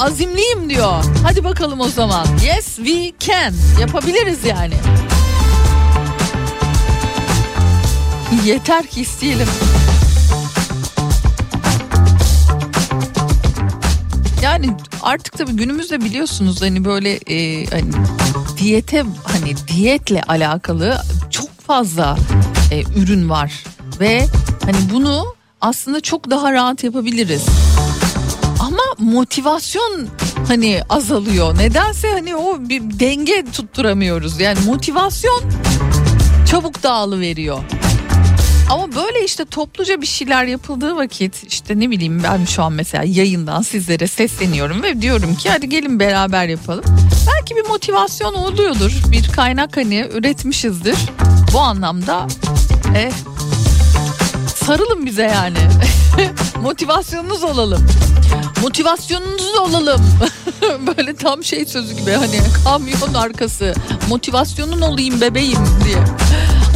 azimliyim 0.00 0.70
diyor. 0.70 1.04
Hadi 1.24 1.44
bakalım 1.44 1.80
o 1.80 1.88
zaman. 1.88 2.26
Yes 2.44 2.76
we 2.76 3.12
can. 3.18 3.54
Yapabiliriz 3.80 4.44
yani. 4.44 4.74
Yeter 8.44 8.86
ki 8.86 9.00
isteyelim. 9.00 9.48
Yani 14.42 14.70
artık 15.02 15.38
tabii 15.38 15.52
günümüzde 15.52 16.00
biliyorsunuz 16.00 16.62
hani 16.62 16.84
böyle 16.84 17.10
e, 17.14 17.66
hani 17.66 17.90
diyete 18.58 19.04
hani 19.24 19.54
diyetle 19.68 20.22
alakalı 20.22 21.02
çok 21.30 21.60
fazla 21.66 22.16
e, 22.70 22.82
ürün 22.96 23.30
var 23.30 23.64
ve 24.00 24.26
hani 24.64 24.76
bunu 24.92 25.34
aslında 25.60 26.00
çok 26.00 26.30
daha 26.30 26.52
rahat 26.52 26.84
yapabiliriz. 26.84 27.46
Ama 28.72 29.10
motivasyon 29.12 30.08
hani 30.48 30.82
azalıyor. 30.88 31.58
Nedense 31.58 32.10
hani 32.12 32.36
o 32.36 32.68
bir 32.68 32.82
denge 32.82 33.44
tutturamıyoruz. 33.52 34.40
Yani 34.40 34.58
motivasyon 34.66 35.42
çabuk 36.50 36.82
dağılıveriyor. 36.82 37.58
Ama 38.70 38.94
böyle 38.94 39.24
işte 39.24 39.44
topluca 39.44 40.00
bir 40.00 40.06
şeyler 40.06 40.44
yapıldığı 40.44 40.96
vakit 40.96 41.44
işte 41.48 41.80
ne 41.80 41.90
bileyim 41.90 42.22
ben 42.22 42.44
şu 42.44 42.62
an 42.62 42.72
mesela 42.72 43.04
yayından 43.06 43.62
sizlere 43.62 44.06
sesleniyorum 44.06 44.82
ve 44.82 45.02
diyorum 45.02 45.34
ki 45.34 45.50
hadi 45.50 45.68
gelin 45.68 46.00
beraber 46.00 46.48
yapalım. 46.48 46.84
Belki 47.26 47.56
bir 47.56 47.68
motivasyon 47.68 48.34
oluyordur. 48.34 48.92
Bir 49.12 49.32
kaynak 49.32 49.76
hani 49.76 50.08
üretmişizdir. 50.12 50.96
Bu 51.52 51.60
anlamda 51.60 52.26
eh, 52.96 53.12
sarılın 54.54 55.06
bize 55.06 55.22
yani. 55.22 55.58
Motivasyonunuz 56.62 57.44
olalım. 57.44 57.86
Motivasyonunuz 58.62 59.54
olalım. 59.54 60.00
Böyle 60.86 61.16
tam 61.16 61.44
şey 61.44 61.66
sözü 61.66 61.94
gibi 61.94 62.10
hani 62.10 62.40
kamyon 62.64 63.14
arkası. 63.14 63.74
Motivasyonun 64.08 64.80
olayım 64.80 65.20
bebeğim 65.20 65.58
diye. 65.84 65.98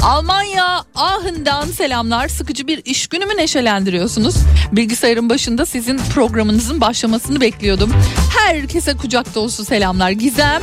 Almanya 0.04 0.84
Aachen'dan 0.94 1.66
selamlar. 1.66 2.28
Sıkıcı 2.28 2.66
bir 2.66 2.82
iş 2.84 3.06
günümü 3.06 3.36
neşelendiriyorsunuz. 3.36 4.34
Bilgisayarın 4.72 5.30
başında 5.30 5.66
sizin 5.66 5.98
programınızın 5.98 6.80
başlamasını 6.80 7.40
bekliyordum. 7.40 7.92
Herkese 8.38 8.96
kucak 8.96 9.34
dolusu 9.34 9.64
selamlar. 9.64 10.10
Gizem 10.10 10.62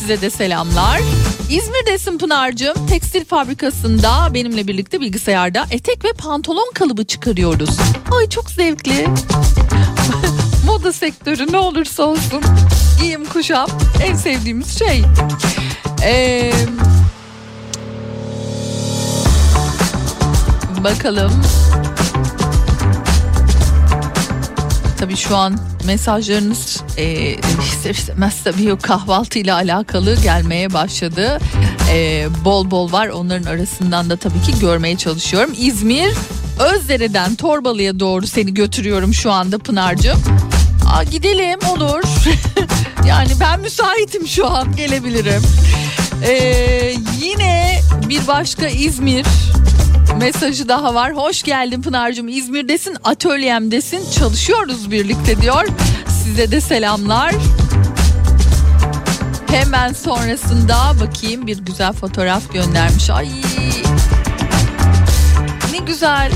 size 0.00 0.20
de 0.20 0.30
selamlar. 0.30 1.00
İzmir'desin 1.50 2.18
Pınar'cığım. 2.18 2.86
Tekstil 2.86 3.24
fabrikasında 3.24 4.34
benimle 4.34 4.66
birlikte 4.66 5.00
bilgisayarda 5.00 5.66
etek 5.70 6.04
ve 6.04 6.12
pantolon 6.12 6.70
kalıbı 6.74 7.04
çıkarıyoruz. 7.04 7.70
Ay 8.18 8.28
çok 8.28 8.50
zevkli. 8.50 9.06
Moda 10.68 10.92
sektörü 10.92 11.52
ne 11.52 11.58
olursa 11.58 12.02
olsun 12.02 12.42
giyim 13.00 13.24
kuşam 13.24 13.68
en 14.02 14.14
sevdiğimiz 14.14 14.78
şey. 14.78 15.02
Eee... 16.02 16.52
Bakalım. 20.84 21.32
Tabii 24.98 25.16
şu 25.16 25.36
an 25.36 25.58
mesajlarınız 25.86 26.82
e, 26.96 27.34
ister 27.68 27.90
istemez 27.90 28.44
tabii 28.44 28.72
o 28.72 28.78
kahvaltıyla 28.78 29.56
alakalı 29.56 30.14
gelmeye 30.22 30.72
başladı. 30.72 31.38
E, 31.92 32.26
bol 32.44 32.70
bol 32.70 32.92
var 32.92 33.08
onların 33.08 33.50
arasından 33.50 34.10
da 34.10 34.16
tabii 34.16 34.42
ki 34.42 34.58
görmeye 34.60 34.96
çalışıyorum. 34.96 35.54
İzmir 35.58 36.14
Özdere'den 36.74 37.34
Torbalı'ya 37.34 38.00
doğru 38.00 38.26
seni 38.26 38.54
götürüyorum 38.54 39.14
şu 39.14 39.32
anda 39.32 39.58
Pınar'cığım. 39.58 40.18
Aa, 40.88 41.02
gidelim 41.02 41.58
olur. 41.68 42.02
yani 43.06 43.30
ben 43.40 43.60
müsaitim 43.60 44.26
şu 44.26 44.46
an 44.50 44.76
gelebilirim. 44.76 45.42
Ee, 46.22 46.94
yine 47.20 47.80
bir 48.08 48.26
başka 48.26 48.68
İzmir 48.68 49.26
mesajı 50.18 50.68
daha 50.68 50.94
var. 50.94 51.12
Hoş 51.12 51.42
geldin 51.42 51.82
Pınar'cığım. 51.82 52.28
İzmir'desin, 52.28 52.96
atölyemdesin. 53.04 54.10
Çalışıyoruz 54.10 54.90
birlikte 54.90 55.40
diyor. 55.40 55.68
Size 56.24 56.50
de 56.50 56.60
selamlar. 56.60 57.34
Hemen 59.50 59.92
sonrasında 59.92 60.76
bakayım 61.00 61.46
bir 61.46 61.58
güzel 61.58 61.92
fotoğraf 61.92 62.52
göndermiş. 62.52 63.10
Ay 63.10 63.28
ne 65.72 65.78
güzel. 65.78 66.32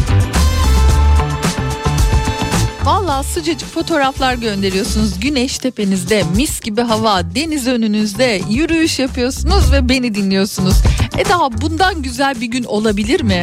Valla 2.84 3.22
sıcacık 3.22 3.68
fotoğraflar 3.68 4.34
gönderiyorsunuz. 4.34 5.20
Güneş 5.20 5.58
tepenizde, 5.58 6.22
mis 6.36 6.60
gibi 6.60 6.80
hava, 6.80 7.34
deniz 7.34 7.66
önünüzde 7.66 8.40
yürüyüş 8.50 8.98
yapıyorsunuz 8.98 9.72
ve 9.72 9.88
beni 9.88 10.14
dinliyorsunuz. 10.14 10.74
E 11.18 11.24
daha 11.24 11.60
bundan 11.60 12.02
güzel 12.02 12.40
bir 12.40 12.46
gün 12.46 12.64
olabilir 12.64 13.20
mi? 13.20 13.42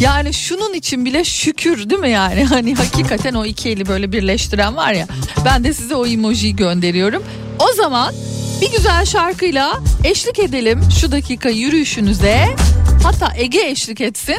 Yani 0.00 0.34
şunun 0.34 0.74
için 0.74 1.04
bile 1.04 1.24
şükür 1.24 1.90
değil 1.90 2.00
mi 2.00 2.10
yani? 2.10 2.44
Hani 2.48 2.74
hakikaten 2.74 3.34
o 3.34 3.44
iki 3.44 3.68
eli 3.68 3.88
böyle 3.88 4.12
birleştiren 4.12 4.76
var 4.76 4.92
ya. 4.92 5.06
Ben 5.44 5.64
de 5.64 5.72
size 5.72 5.94
o 5.94 6.06
emojiyi 6.06 6.56
gönderiyorum. 6.56 7.22
O 7.58 7.72
zaman 7.76 8.14
bir 8.60 8.70
güzel 8.70 9.04
şarkıyla 9.04 9.80
eşlik 10.04 10.38
edelim 10.38 10.80
şu 11.00 11.12
dakika 11.12 11.48
yürüyüşünüze. 11.48 12.56
Hatta 13.02 13.32
Ege 13.36 13.60
eşlik 13.66 14.00
etsin. 14.00 14.38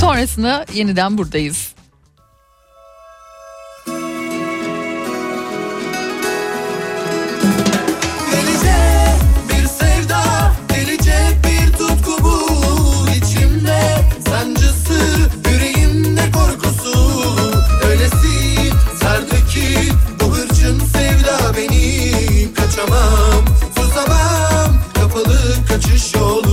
Sonrasında 0.00 0.66
yeniden 0.74 1.18
buradayız. 1.18 1.79
marca 25.70 25.78
tijolo. 25.78 26.49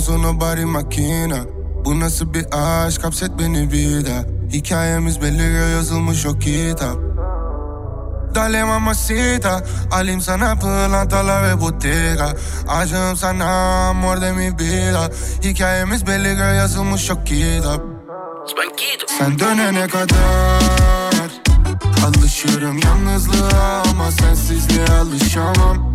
Sen 0.00 0.14
bir 0.14 0.18
onsun 0.18 0.24
o 0.24 0.40
body 0.40 0.64
makina 0.64 1.38
Bu 1.84 2.00
nasıl 2.00 2.34
bir 2.34 2.46
aşk? 2.52 3.04
Hapset 3.04 3.30
beni 3.38 3.72
bir 3.72 4.06
daha. 4.06 4.22
Hikayemiz 4.52 5.22
belli 5.22 5.72
yazılmış 5.72 6.26
o 6.26 6.38
kitap. 6.38 6.96
Dale 8.34 8.64
mamacita 8.64 9.62
Alayım 9.92 10.20
sana 10.20 10.54
pırlantalar 10.54 11.44
ve 11.44 11.60
bottega. 11.60 12.28
Aşığım 12.68 13.16
sana 13.16 13.88
amor 13.88 14.20
de 14.20 14.32
mi 14.32 14.58
vida. 14.58 15.10
Hikayemiz 15.42 16.06
belli 16.06 16.56
yazılmış 16.56 17.10
o 17.10 17.24
kitap. 17.24 17.80
Sen 19.18 19.38
dönene 19.38 19.88
kadar 19.88 20.60
Alışırım 22.06 22.78
yalnızlığa 22.78 23.82
ama 23.90 24.10
sensizliğe 24.10 24.86
alışamam 24.86 25.90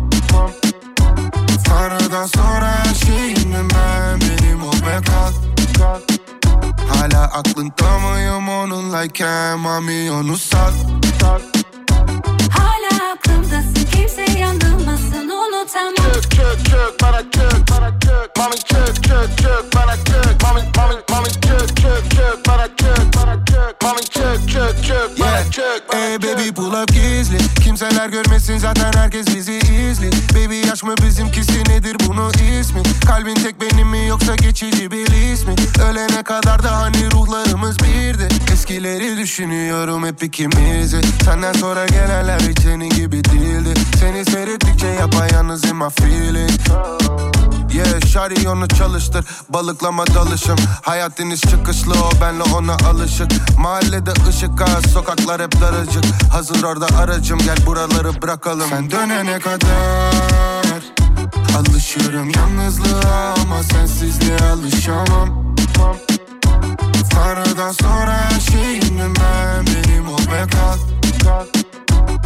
Tanrı'dan 1.68 2.26
sonra 2.26 2.66
her 2.66 2.94
şeyim 2.94 3.52
ben 3.54 4.20
Benim 4.20 4.60
ve 4.62 5.04
kal 5.06 5.32
Hala 6.88 7.22
aklında 7.24 7.98
mıyım 7.98 8.48
onunlayken 8.48 9.58
Mami 9.58 10.10
onu 10.12 10.38
sat. 10.38 10.72
Hala 12.50 13.12
aklımdasın 13.12 13.86
kimse 13.94 14.38
yandırmasın 14.38 15.28
unutamam. 15.28 15.94
Çök 15.94 16.30
çök 16.30 16.66
çök 16.70 17.02
bana 17.02 17.22
çök 17.30 17.70
bana 17.70 17.90
çök 18.00 18.36
Mami 18.38 18.56
çök 18.56 19.04
çök 19.04 19.38
çök 19.38 19.74
bana 19.74 19.96
çök 19.96 20.42
Mami 20.42 20.60
mami 20.76 20.94
mami 21.10 21.28
çök 21.28 21.76
çök 21.76 22.10
çök 22.10 22.46
bana 22.48 22.66
çök 22.66 23.16
bana 23.16 23.44
çök 23.46 23.82
Mami 23.82 24.00
çök 24.00 24.48
çök 24.52 24.84
çök 24.86 25.20
bana 25.20 25.50
çök 25.50 25.82
Ey 25.94 26.22
baby 26.22 26.25
pull 26.56 26.82
up 26.82 26.88
gizli. 26.88 27.38
Kimseler 27.64 28.08
görmesin 28.08 28.58
zaten 28.58 28.92
herkes 28.92 29.26
bizi 29.26 29.52
izli 29.52 30.10
Baby 30.34 30.66
yaş 30.68 30.82
mı 30.82 30.94
bizimkisi 31.02 31.64
nedir 31.68 31.96
bunu 32.06 32.30
ismi? 32.60 32.82
Kalbin 33.06 33.34
tek 33.34 33.60
benim 33.60 33.88
mi 33.88 34.06
yoksa 34.06 34.36
geçici 34.36 34.90
bir 34.90 35.32
ismi 35.32 35.54
Ölene 35.90 36.22
kadar 36.22 36.62
da 36.62 36.76
hani 36.76 37.10
ruhlarımız 37.10 37.78
birdi. 37.78 38.28
Eskileri 38.52 39.18
düşünüyorum 39.18 40.06
hep 40.06 40.22
ikimizi. 40.22 41.00
Senden 41.24 41.52
sonra 41.52 41.86
gelenler 41.86 42.40
hiç 42.40 42.58
senin 42.60 42.90
gibi 42.90 43.24
değildi. 43.24 43.74
Seni 44.00 44.24
seyrettikçe 44.24 44.86
yapayalnız 44.86 45.64
in 45.64 45.76
my 45.76 45.88
feeling 45.90 46.50
Yeah, 47.76 48.06
şari 48.06 48.48
onu 48.48 48.68
çalıştır. 48.68 49.24
Balıklama 49.48 50.06
dalışım. 50.06 50.56
Hayat 50.82 51.16
çıkışlı 51.50 51.92
o 51.92 52.20
benle 52.20 52.42
ona 52.42 52.74
alışık. 52.74 53.30
Mahallede 53.58 54.10
ışık 54.28 54.62
az 54.62 54.92
Sokaklar 54.92 55.42
hep 55.42 55.60
daracık. 55.60 56.04
Hazır 56.32 56.45
orada 56.64 56.86
aracım. 56.98 57.38
Gel 57.38 57.66
buraları 57.66 58.22
bırakalım. 58.22 58.68
Sen 58.70 58.90
dönene 58.90 59.38
kadar 59.38 60.82
Alışırım 61.58 62.30
yalnızlığa 62.30 63.34
Ama 63.42 63.62
sensizliğe 63.62 64.38
alışamam. 64.52 65.56
Tanrı'dan 67.10 67.72
sonra 67.72 68.12
her 68.12 68.40
şeyim 68.40 68.98
ben 68.98 69.66
Benim 69.66 70.08
ol 70.08 70.18
ve 70.18 70.46
kal. 70.50 70.78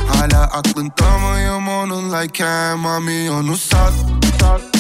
Hala 0.09 0.43
aklında 0.43 1.19
mıyım 1.19 1.69
onunlayken 1.69 2.79
Mami 2.79 3.31
onu 3.31 3.57
sat 3.57 3.93
Hala 4.41 4.80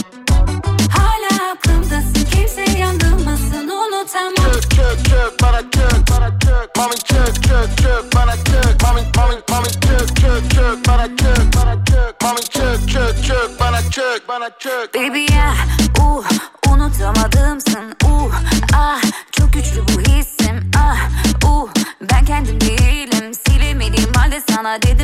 aklımdasın 1.52 2.24
kimse 2.34 2.78
yandırmasın 2.78 3.68
unutamam. 3.68 4.52
Çök 4.52 4.70
çök 4.70 5.04
çök 5.04 5.42
bana 5.42 5.60
çök 5.60 6.10
bana 6.10 6.38
çök. 6.40 6.76
Mami 6.76 6.94
çök 6.94 7.34
çök 7.34 7.78
çök 7.78 8.14
bana 8.14 8.36
çök. 8.36 8.82
Mami 8.82 9.00
mami 9.16 9.34
mami 9.50 9.68
çök 9.68 10.16
çök 10.16 10.50
çök 10.50 10.88
bana 10.88 11.06
çök 11.06 11.56
bana 11.56 11.84
çök. 11.84 12.22
Mami 12.22 12.40
çök 12.40 12.88
çök 12.92 13.24
çök 13.26 13.60
bana 13.60 13.90
çök 13.90 14.28
bana 14.28 14.50
çök. 14.58 14.94
Baby 14.94 15.32
ya 15.32 15.54
uh, 16.00 16.24
unutamadımsın 16.72 17.94
uh, 18.04 18.34
ah 18.74 19.02
çok 19.32 19.52
güçlü 19.52 19.80
bu 19.88 20.00
hissim. 20.00 20.70
Ah 20.78 20.98
uh, 21.44 21.68
ben 22.12 22.24
kendim 22.24 22.60
değilim. 22.60 23.34
Silemediğim 23.46 24.12
halde 24.12 24.42
sana 24.50 24.82
dedim 24.82 24.99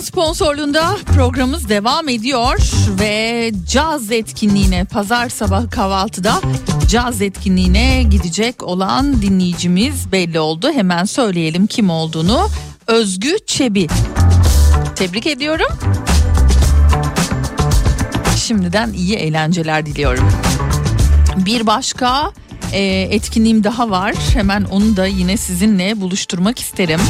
Sinan'ın 0.00 0.06
sponsorluğunda 0.06 0.96
programımız 1.14 1.68
devam 1.68 2.08
ediyor 2.08 2.58
ve 3.00 3.52
caz 3.70 4.10
etkinliğine 4.10 4.84
pazar 4.84 5.28
sabah 5.28 5.70
kahvaltıda 5.70 6.40
caz 6.88 7.22
etkinliğine 7.22 8.02
gidecek 8.02 8.62
olan 8.62 9.22
dinleyicimiz 9.22 10.12
belli 10.12 10.40
oldu. 10.40 10.72
Hemen 10.72 11.04
söyleyelim 11.04 11.66
kim 11.66 11.90
olduğunu. 11.90 12.48
Özgü 12.86 13.36
Çebi. 13.46 13.86
Tebrik 14.96 15.26
ediyorum. 15.26 15.78
Şimdiden 18.36 18.92
iyi 18.92 19.14
eğlenceler 19.14 19.86
diliyorum. 19.86 20.28
Bir 21.36 21.66
başka 21.66 22.32
e, 22.72 22.82
etkinliğim 23.10 23.64
daha 23.64 23.90
var. 23.90 24.14
Hemen 24.34 24.64
onu 24.64 24.96
da 24.96 25.06
yine 25.06 25.36
sizinle 25.36 26.00
buluşturmak 26.00 26.58
isterim. 26.58 27.00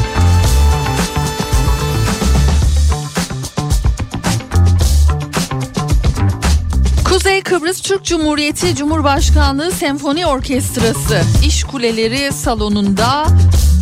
Kıbrıs 7.43 7.81
Türk 7.81 8.05
Cumhuriyeti 8.05 8.77
Cumhurbaşkanlığı 8.77 9.71
Senfoni 9.71 10.27
Orkestrası 10.27 11.23
İş 11.47 11.65
Kuleleri 11.65 12.33
Salonu'nda 12.33 13.27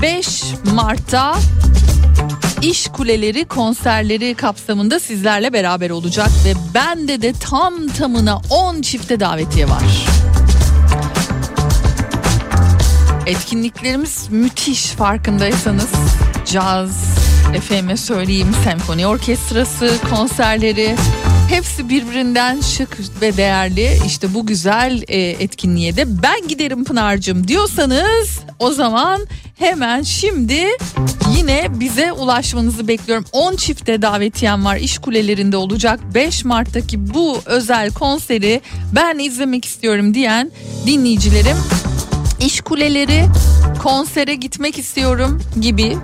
5 0.02 0.44
Mart'ta 0.74 1.34
İş 2.62 2.88
Kuleleri 2.88 3.44
konserleri 3.44 4.34
kapsamında 4.34 5.00
sizlerle 5.00 5.52
beraber 5.52 5.90
olacak 5.90 6.28
ve 6.44 6.54
bende 6.74 7.22
de 7.22 7.32
tam 7.32 7.88
tamına 7.88 8.40
10 8.50 8.82
çifte 8.82 9.20
davetiye 9.20 9.68
var. 9.68 10.06
Etkinliklerimiz 13.26 14.26
müthiş 14.30 14.86
farkındaysanız. 14.86 15.90
Caz, 16.52 16.90
efeme 17.54 17.96
söyleyeyim, 17.96 18.48
senfoni 18.64 19.06
orkestrası, 19.06 19.94
konserleri 20.10 20.96
hepsi 21.48 21.88
birbirinden 21.88 22.60
şık 22.60 22.98
ve 23.22 23.36
değerli. 23.36 23.98
İşte 24.06 24.34
bu 24.34 24.46
güzel 24.46 25.02
e, 25.08 25.18
etkinliğe 25.18 25.96
de 25.96 26.22
ben 26.22 26.48
giderim 26.48 26.84
Pınar'cığım 26.84 27.48
diyorsanız 27.48 28.40
o 28.58 28.70
zaman 28.70 29.26
hemen 29.58 30.02
şimdi 30.02 30.66
yine 31.36 31.80
bize 31.80 32.12
ulaşmanızı 32.12 32.88
bekliyorum. 32.88 33.24
10 33.32 33.56
çifte 33.56 34.02
davetiyem 34.02 34.64
var 34.64 34.76
iş 34.76 34.98
kulelerinde 34.98 35.56
olacak 35.56 36.00
5 36.14 36.44
Mart'taki 36.44 37.14
bu 37.14 37.40
özel 37.46 37.92
konseri 37.92 38.60
ben 38.92 39.18
izlemek 39.18 39.64
istiyorum 39.64 40.14
diyen 40.14 40.50
dinleyicilerim 40.86 41.56
iş 42.40 42.60
kuleleri 42.60 43.26
konsere 43.82 44.34
gitmek 44.34 44.78
istiyorum 44.78 45.42
gibi 45.60 45.96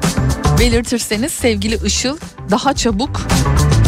belirtirseniz 0.58 1.32
sevgili 1.32 1.86
Işıl 1.86 2.16
daha 2.50 2.74
çabuk 2.74 3.20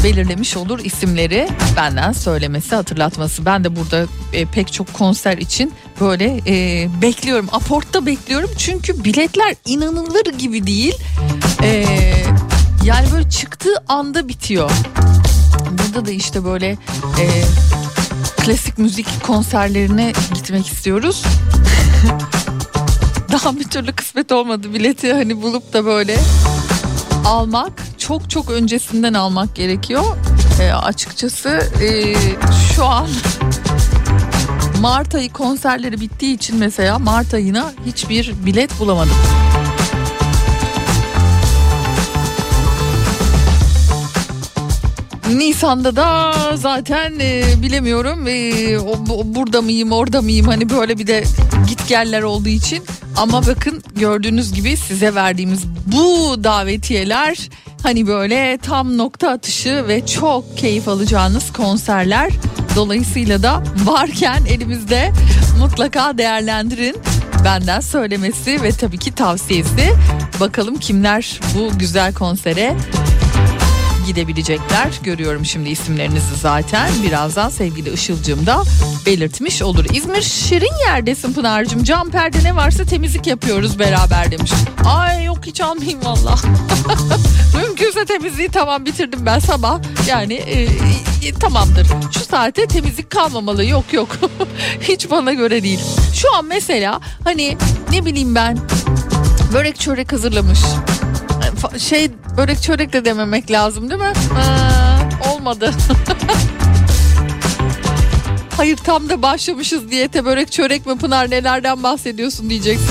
belirlemiş 0.04 0.56
olur 0.56 0.78
isimleri 0.84 1.48
benden 1.76 2.12
söylemesi 2.12 2.74
hatırlatması. 2.74 3.44
Ben 3.46 3.64
de 3.64 3.76
burada 3.76 4.06
e, 4.32 4.44
pek 4.44 4.72
çok 4.72 4.94
konser 4.94 5.38
için 5.38 5.72
böyle 6.00 6.40
e, 6.46 6.88
bekliyorum 7.02 7.48
aportta 7.52 8.06
bekliyorum 8.06 8.50
çünkü 8.58 9.04
biletler 9.04 9.54
inanılır 9.64 10.24
gibi 10.38 10.66
değil. 10.66 10.94
E, 11.62 11.84
yani 12.84 13.12
böyle 13.12 13.30
çıktığı 13.30 13.74
anda 13.88 14.28
bitiyor. 14.28 14.70
Burada 15.70 16.06
da 16.06 16.10
işte 16.10 16.44
böyle 16.44 16.68
e, 17.20 17.26
klasik 18.36 18.78
müzik 18.78 19.22
konserlerine 19.22 20.12
gitmek 20.34 20.66
istiyoruz. 20.66 21.24
Daha 23.44 23.56
bir 23.56 23.64
türlü 23.64 23.92
kısmet 23.92 24.32
olmadı 24.32 24.74
bileti 24.74 25.12
hani 25.12 25.42
bulup 25.42 25.72
da 25.72 25.84
böyle 25.84 26.18
almak 27.26 27.72
çok 27.98 28.30
çok 28.30 28.50
öncesinden 28.50 29.14
almak 29.14 29.54
gerekiyor. 29.56 30.04
E, 30.60 30.72
açıkçası 30.72 31.48
e, 31.82 32.14
şu 32.74 32.84
an 32.84 33.08
Mart 34.80 35.14
ayı 35.14 35.32
konserleri 35.32 36.00
bittiği 36.00 36.34
için 36.34 36.56
mesela 36.56 36.98
Mart 36.98 37.34
ayına 37.34 37.72
hiçbir 37.86 38.34
bilet 38.46 38.80
bulamadım. 38.80 39.16
Nisan'da 45.34 45.96
da 45.96 46.32
zaten 46.54 47.12
e, 47.20 47.42
bilemiyorum 47.62 48.26
e, 48.28 48.78
o, 48.78 48.92
o- 49.14 49.34
burada 49.34 49.62
mıyım 49.62 49.92
orada 49.92 50.22
mıyım? 50.22 50.46
Hani 50.46 50.70
böyle 50.70 50.98
bir 50.98 51.06
de 51.06 51.24
git 51.68 51.88
geller 51.88 52.22
olduğu 52.22 52.48
için. 52.48 52.84
Ama 53.16 53.46
bakın 53.46 53.82
gördüğünüz 53.96 54.52
gibi 54.52 54.76
size 54.76 55.14
verdiğimiz 55.14 55.60
bu 55.86 56.36
davetiyeler 56.44 57.48
hani 57.82 58.06
böyle 58.06 58.58
tam 58.62 58.98
nokta 58.98 59.30
atışı 59.30 59.84
ve 59.88 60.06
çok 60.06 60.58
keyif 60.58 60.88
alacağınız 60.88 61.52
konserler 61.52 62.30
dolayısıyla 62.76 63.42
da 63.42 63.62
varken 63.84 64.42
elimizde 64.48 65.12
mutlaka 65.58 66.18
değerlendirin. 66.18 66.96
Benden 67.44 67.80
söylemesi 67.80 68.62
ve 68.62 68.70
tabii 68.70 68.98
ki 68.98 69.14
tavsiyesi. 69.14 69.92
Bakalım 70.40 70.76
kimler 70.78 71.40
bu 71.54 71.78
güzel 71.78 72.14
konsere 72.14 72.74
gidebilecekler. 74.06 74.88
Görüyorum 75.02 75.44
şimdi 75.44 75.68
isimlerinizi 75.68 76.36
zaten. 76.36 76.90
Birazdan 77.02 77.48
sevgili 77.48 77.92
Işıl'cığım 77.92 78.46
da 78.46 78.62
belirtmiş 79.06 79.62
olur. 79.62 79.84
İzmir 79.92 80.22
şirin 80.22 80.86
yerdesin 80.86 81.32
Pınar'cığım. 81.32 81.84
Cam 81.84 82.10
perde 82.10 82.44
ne 82.44 82.56
varsa 82.56 82.84
temizlik 82.84 83.26
yapıyoruz 83.26 83.78
beraber 83.78 84.30
demiş. 84.30 84.52
Ay 84.84 85.24
yok 85.24 85.38
hiç 85.46 85.60
almayayım 85.60 86.04
valla. 86.04 86.36
Mümkünse 87.56 88.04
temizliği 88.04 88.48
tamam 88.48 88.86
bitirdim 88.86 89.26
ben 89.26 89.38
sabah. 89.38 89.80
Yani 90.08 90.34
e, 90.34 90.62
e, 91.28 91.32
tamamdır. 91.40 91.86
Şu 92.14 92.20
saate 92.20 92.66
temizlik 92.66 93.10
kalmamalı. 93.10 93.64
Yok 93.64 93.92
yok. 93.92 94.08
hiç 94.80 95.10
bana 95.10 95.32
göre 95.32 95.62
değil. 95.62 95.80
Şu 96.14 96.34
an 96.34 96.44
mesela 96.44 97.00
hani 97.24 97.56
ne 97.92 98.04
bileyim 98.04 98.34
ben 98.34 98.58
börek 99.52 99.80
çörek 99.80 100.12
hazırlamış 100.12 100.60
şey 101.78 102.10
börek 102.36 102.62
çörek 102.62 102.92
de 102.92 103.04
dememek 103.04 103.50
lazım 103.50 103.90
değil 103.90 104.00
mi? 104.00 104.12
Aa, 104.38 105.32
olmadı. 105.32 105.70
Hayır 108.56 108.76
tam 108.76 109.08
da 109.08 109.22
başlamışız 109.22 109.90
diyete 109.90 110.24
börek 110.24 110.52
çörek 110.52 110.86
mi 110.86 110.98
Pınar 110.98 111.30
nelerden 111.30 111.82
bahsediyorsun 111.82 112.50
diyeceksin. 112.50 112.90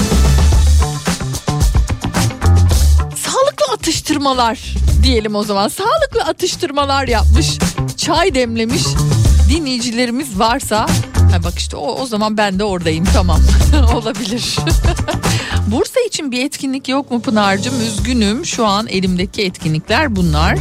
Sağlıklı 3.16 3.74
atıştırmalar 3.74 4.60
diyelim 5.04 5.36
o 5.36 5.44
zaman. 5.44 5.68
Sağlıklı 5.68 6.22
atıştırmalar 6.28 7.08
yapmış. 7.08 7.58
Çay 7.98 8.36
demlemiş 8.36 8.84
dinleyicilerimiz 9.50 10.40
varsa 10.40 10.86
ha 11.36 11.44
bak 11.44 11.60
işte 11.60 11.78
o, 11.78 12.02
o 12.02 12.06
zaman 12.06 12.38
ben 12.38 12.60
de 12.60 12.64
oradayım 12.64 13.06
tamam 13.14 13.42
olabilir. 13.96 14.56
Bursa 15.68 16.00
için 16.08 16.32
bir 16.32 16.46
etkinlik 16.46 16.90
yok 16.90 17.12
mu 17.12 17.22
Pınar'cığım? 17.22 17.82
Üzgünüm 17.82 18.46
şu 18.46 18.66
an 18.66 18.88
elimdeki 18.88 19.42
etkinlikler 19.42 20.16
bunlar. 20.16 20.58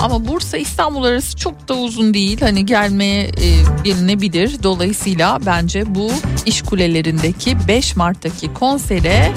Ama 0.00 0.28
Bursa 0.28 0.56
İstanbul 0.56 1.04
arası 1.04 1.36
çok 1.36 1.68
da 1.68 1.74
uzun 1.74 2.14
değil. 2.14 2.40
Hani 2.40 2.66
gelmeye 2.66 3.22
e, 3.22 3.84
bilinebilir. 3.84 4.62
Dolayısıyla 4.62 5.38
bence 5.46 5.94
bu 5.94 6.10
iş 6.46 6.62
kulelerindeki 6.62 7.68
5 7.68 7.96
Mart'taki 7.96 8.54
konsere 8.54 9.32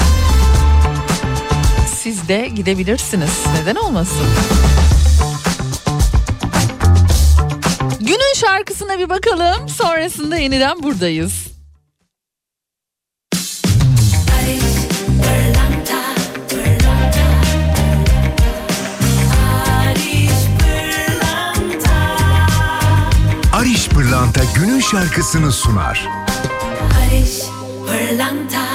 siz 1.95 2.27
de 2.27 2.51
gidebilirsiniz. 2.55 3.31
Neden 3.61 3.75
olmasın? 3.75 4.25
Günün 8.13 8.33
şarkısına 8.35 8.99
bir 8.99 9.09
bakalım. 9.09 9.69
Sonrasında 9.69 10.37
yeniden 10.37 10.83
buradayız. 10.83 11.47
Ariş 23.53 23.89
Pırlanta 23.89 24.41
günün 24.55 24.79
şarkısını 24.79 25.51
sunar. 25.51 26.09
Barış 26.81 27.39
Pırlanta 27.87 28.72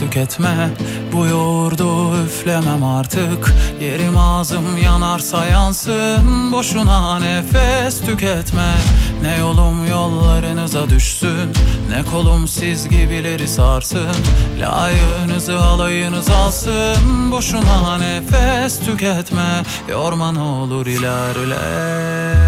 tüketme. 0.00 0.70
Bu 1.12 1.26
yoğurdu 1.26 2.16
üflemem 2.24 2.84
artık. 2.84 3.54
Yerim 3.80 4.18
ağzım 4.18 4.78
yanarsa 4.84 5.46
yansın. 5.46 6.52
Boşuna 6.52 7.18
nefes 7.18 8.00
tüketme. 8.00 8.74
Ne 9.22 9.38
yolum 9.38 9.86
yollarınıza 9.86 10.88
düşsün. 10.88 11.52
Ne 11.90 12.04
kolum 12.10 12.48
siz 12.48 12.88
gibileri 12.88 13.48
sarsın. 13.48 14.16
Layığınızı 14.60 15.58
alayınız 15.58 16.30
alsın. 16.30 17.32
Boşuna 17.32 17.98
nefes 17.98 18.80
tüketme. 18.80 19.62
Yorma 19.88 20.32
ne 20.32 20.40
olur 20.40 20.86
ilerle 20.86 22.47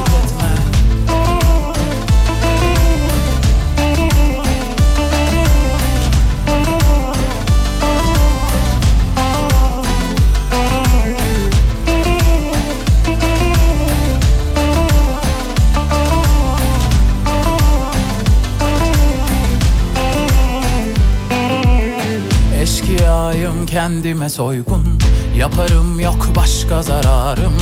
kendime 23.71 24.29
soygun. 24.29 24.99
Yaparım 25.37 25.99
yok 25.99 26.27
başka 26.35 26.83
zararım. 26.83 27.53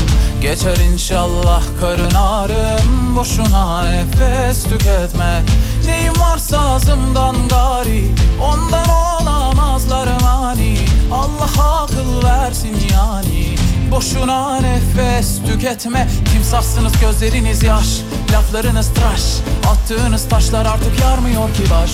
Geçer 0.41 0.77
inşallah 0.77 1.63
karın 1.81 2.15
ağrım. 2.15 3.15
Boşuna 3.15 3.83
nefes 3.83 4.63
tüketme. 4.63 5.41
Neyim 5.85 6.13
varsa 6.19 6.59
ağzımdan 6.59 7.35
gari. 7.47 8.11
Ondan 8.41 8.89
olamazlar 8.89 10.07
mani. 10.21 10.77
Allah 11.11 11.81
akıl 11.81 12.23
versin 12.23 12.77
yani. 12.93 13.55
Boşuna 13.91 14.59
nefes 14.59 15.39
tüketme. 15.45 16.07
Timsahsınız 16.33 16.93
gözleriniz 17.01 17.63
yaş. 17.63 18.01
Laflarınız 18.31 18.93
tıraş. 18.93 19.21
Attığınız 19.69 20.29
taşlar 20.29 20.65
artık 20.65 20.99
yarmıyor 21.01 21.53
ki 21.53 21.63
baş. 21.71 21.91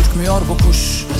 Ürkmüyor 0.00 0.40
bu 0.48 0.66
kuş 0.68 1.07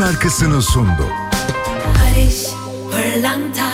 şarkısını 0.00 0.62
sundu. 0.62 1.06
Barış 1.86 2.46
Pırlanta 2.90 3.69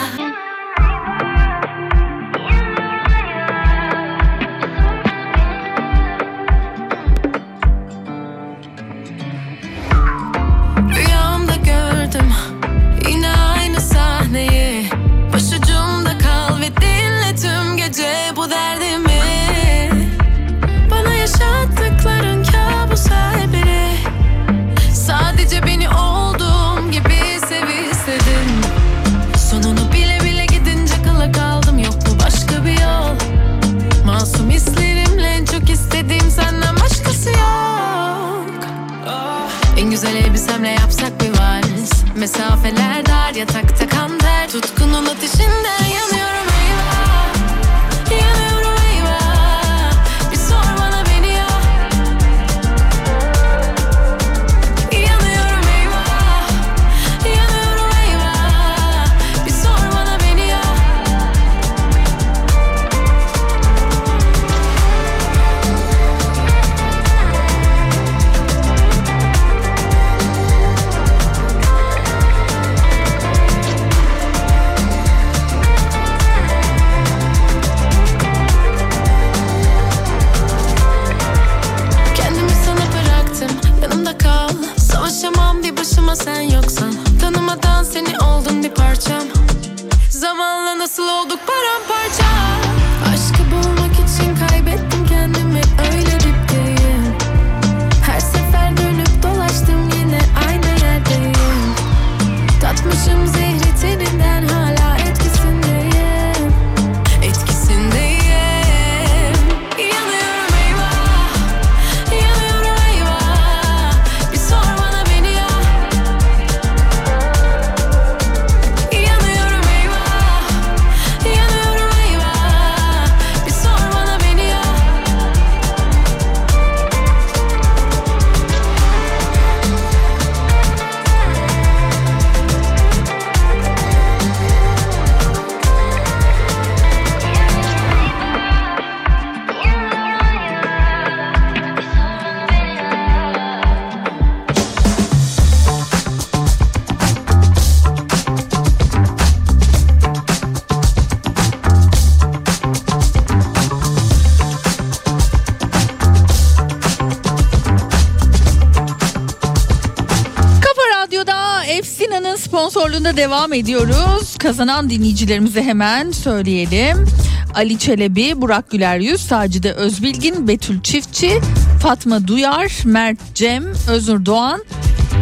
Sponsorluğunda 162.77 163.17
devam 163.17 163.53
ediyoruz. 163.53 164.37
Kazanan 164.39 164.91
dinleyicilerimize 164.91 165.63
hemen 165.63 166.11
söyleyelim. 166.11 167.07
Ali 167.55 167.79
Çelebi, 167.79 168.41
Burak 168.41 168.71
Güler 168.71 168.99
Yüz, 168.99 169.21
Sacide 169.21 169.73
Özbilgin, 169.73 170.49
Betül 170.49 170.83
Çiftçi, 170.83 171.41
Fatma 171.83 172.29
Duyar, 172.29 172.73
Mert 172.85 173.19
Cem, 173.35 173.65
Özür 173.91 174.27
Doğan, 174.27 174.65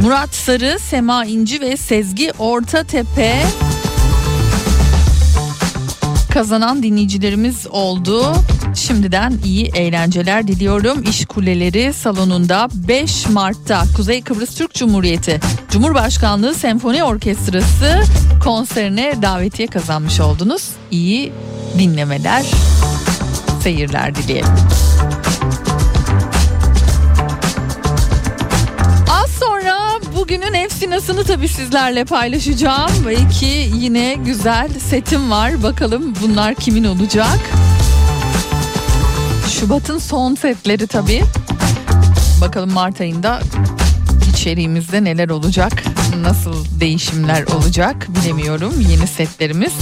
Murat 0.03 0.35
Sarı, 0.35 0.79
Sema 0.79 1.25
İnci 1.25 1.61
ve 1.61 1.77
Sezgi 1.77 2.33
Ortatepe 2.39 3.43
kazanan 6.33 6.83
dinleyicilerimiz 6.83 7.67
oldu. 7.67 8.35
Şimdiden 8.75 9.39
iyi 9.45 9.67
eğlenceler 9.67 10.49
diliyorum. 10.49 11.03
İş 11.03 11.27
Kuleleri 11.27 11.93
salonunda 11.93 12.69
5 12.75 13.29
Mart'ta 13.29 13.85
Kuzey 13.97 14.23
Kıbrıs 14.23 14.55
Türk 14.55 14.75
Cumhuriyeti 14.75 15.41
Cumhurbaşkanlığı 15.71 16.55
Senfoni 16.55 17.05
Orkestrası 17.05 18.03
konserine 18.45 19.15
davetiye 19.23 19.69
kazanmış 19.69 20.21
oldunuz. 20.21 20.69
İyi 20.91 21.33
dinlemeler, 21.79 22.47
seyirler 23.63 24.15
dileyelim. 24.15 24.55
Bugünün 30.25 30.55
efsinasını 30.55 31.25
tabii 31.25 31.49
sizlerle 31.49 32.05
paylaşacağım. 32.05 33.07
Ve 33.07 33.15
iki 33.15 33.71
yine 33.77 34.15
güzel 34.15 34.69
setim 34.89 35.31
var. 35.31 35.63
Bakalım 35.63 36.15
bunlar 36.23 36.55
kimin 36.55 36.85
olacak? 36.85 37.39
Şubat'ın 39.65 39.99
son 39.99 40.35
setleri 40.35 40.87
tabii. 40.87 41.23
Bakalım 42.41 42.73
Mart 42.73 43.01
ayında 43.01 43.41
içeriğimizde 44.33 45.05
neler 45.05 45.29
olacak? 45.29 45.85
Nasıl 46.21 46.81
değişimler 46.81 47.43
olacak 47.43 48.07
bilemiyorum. 48.09 48.75
Yeni 48.91 49.07
setlerimiz 49.07 49.73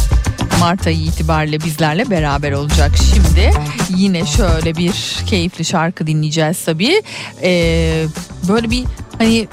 Mart 0.60 0.86
ayı 0.86 0.98
itibariyle 0.98 1.60
bizlerle 1.60 2.10
beraber 2.10 2.52
olacak. 2.52 2.90
Şimdi 3.14 3.52
yine 3.96 4.26
şöyle 4.26 4.74
bir 4.74 5.22
keyifli 5.26 5.64
şarkı 5.64 6.06
dinleyeceğiz 6.06 6.64
tabii. 6.64 7.02
Ee, 7.42 8.04
böyle 8.48 8.70
bir 8.70 8.84
hani 9.18 9.48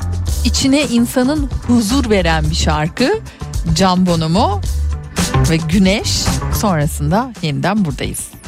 içine 0.45 0.81
insanın 0.81 1.49
huzur 1.67 2.09
veren 2.09 2.49
bir 2.49 2.55
şarkı. 2.55 3.19
Can 3.75 4.05
Bonomo 4.05 4.61
ve 5.49 5.57
Güneş 5.57 6.09
sonrasında 6.53 7.33
yeniden 7.41 7.85
buradayız. 7.85 8.38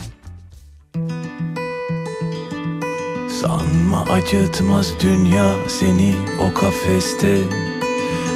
Sanma 3.42 4.02
acıtmaz 4.12 4.94
dünya 5.00 5.56
seni 5.68 6.16
o 6.40 6.54
kafeste 6.54 7.38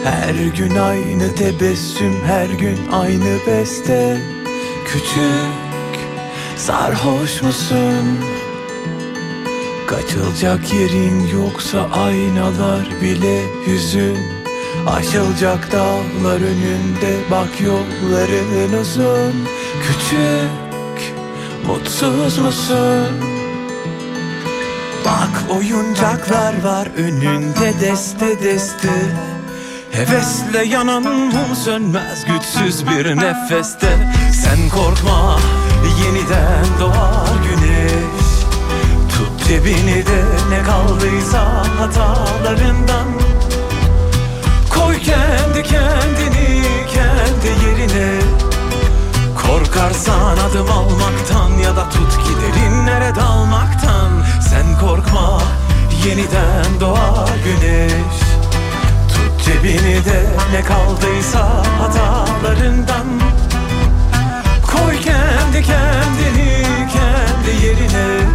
Her 0.04 0.34
gün 0.58 0.76
aynı 0.76 1.36
tebessüm 1.36 2.14
her 2.26 2.50
gün 2.50 2.78
aynı 2.92 3.38
beste 3.48 4.22
Küçük 4.86 6.00
sarhoş 6.58 7.42
musun? 7.42 8.20
Kaçılacak 9.88 10.74
yerin 10.74 11.28
yoksa 11.28 11.90
aynalar 11.92 13.02
bile 13.02 13.42
hüzün 13.68 14.18
Aşılacak 14.88 15.72
dağlar 15.72 16.42
önünde 16.42 17.16
bak 17.32 17.62
yolların 17.62 18.80
uzun 18.82 19.34
Küçük 19.82 21.14
mutsuz 21.68 22.38
musun? 22.38 23.35
Bak 25.06 25.58
oyuncaklar 25.58 26.64
var 26.64 26.88
önünde 26.98 27.74
deste 27.82 28.44
deste. 28.44 28.90
Hevesle 29.92 30.66
yanan 30.66 31.04
mum 31.04 31.56
sönmez 31.66 32.26
güçsüz 32.26 32.88
bir 32.88 33.16
nefeste. 33.18 33.88
Sen 34.44 34.70
korkma 34.70 35.40
yeniden 36.06 36.66
doğar 36.80 37.30
güneş. 37.50 38.26
Tut 39.10 39.48
cebini 39.48 40.06
de 40.06 40.24
ne 40.50 40.64
kaldıysa 40.64 41.64
hatalarından. 41.80 43.08
Koy 44.70 45.00
kendi 45.00 45.64
kendini 45.64 46.35
Korkarsan 49.76 50.38
adım 50.38 50.72
almaktan 50.72 51.58
ya 51.58 51.76
da 51.76 51.90
tut 51.90 52.20
giderinlere 52.28 53.16
dalmaktan. 53.16 54.10
Sen 54.50 54.80
korkma 54.80 55.42
yeniden 56.06 56.80
doğar 56.80 57.30
güneş. 57.44 58.20
Tut 59.14 59.46
cebini 59.46 60.06
de 60.06 60.26
ne 60.52 60.62
kaldıysa 60.62 61.64
hatalarından. 61.80 63.06
Koy 64.68 64.96
kendi 64.96 65.64
kendini 65.64 66.64
kendi 66.94 67.66
yerine. 67.66 68.30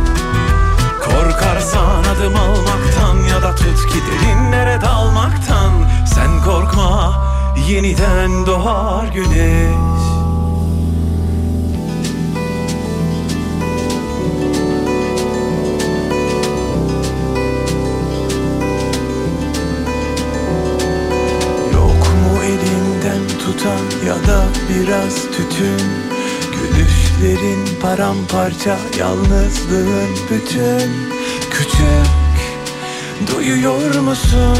Korkarsan 1.04 2.04
adım 2.16 2.36
almaktan 2.36 3.16
ya 3.30 3.42
da 3.42 3.54
tut 3.54 3.92
giderinlere 3.92 4.80
dalmaktan. 4.80 5.72
Sen 6.14 6.42
korkma 6.44 7.24
yeniden 7.68 8.46
doğar 8.46 9.04
güneş 9.04 10.09
tutan 23.50 24.06
ya 24.06 24.14
da 24.14 24.44
biraz 24.68 25.14
tütün 25.14 25.86
Gülüşlerin 26.52 27.80
paramparça 27.82 28.76
yalnızlığın 28.98 30.10
bütün 30.30 30.90
Küçük 31.50 32.10
duyuyor 33.34 33.94
musun? 33.94 34.58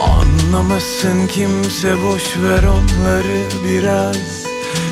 Anlamasın 0.00 1.26
kimse 1.26 2.02
boş 2.02 2.22
ver 2.42 2.62
onları 2.62 3.40
biraz 3.68 4.44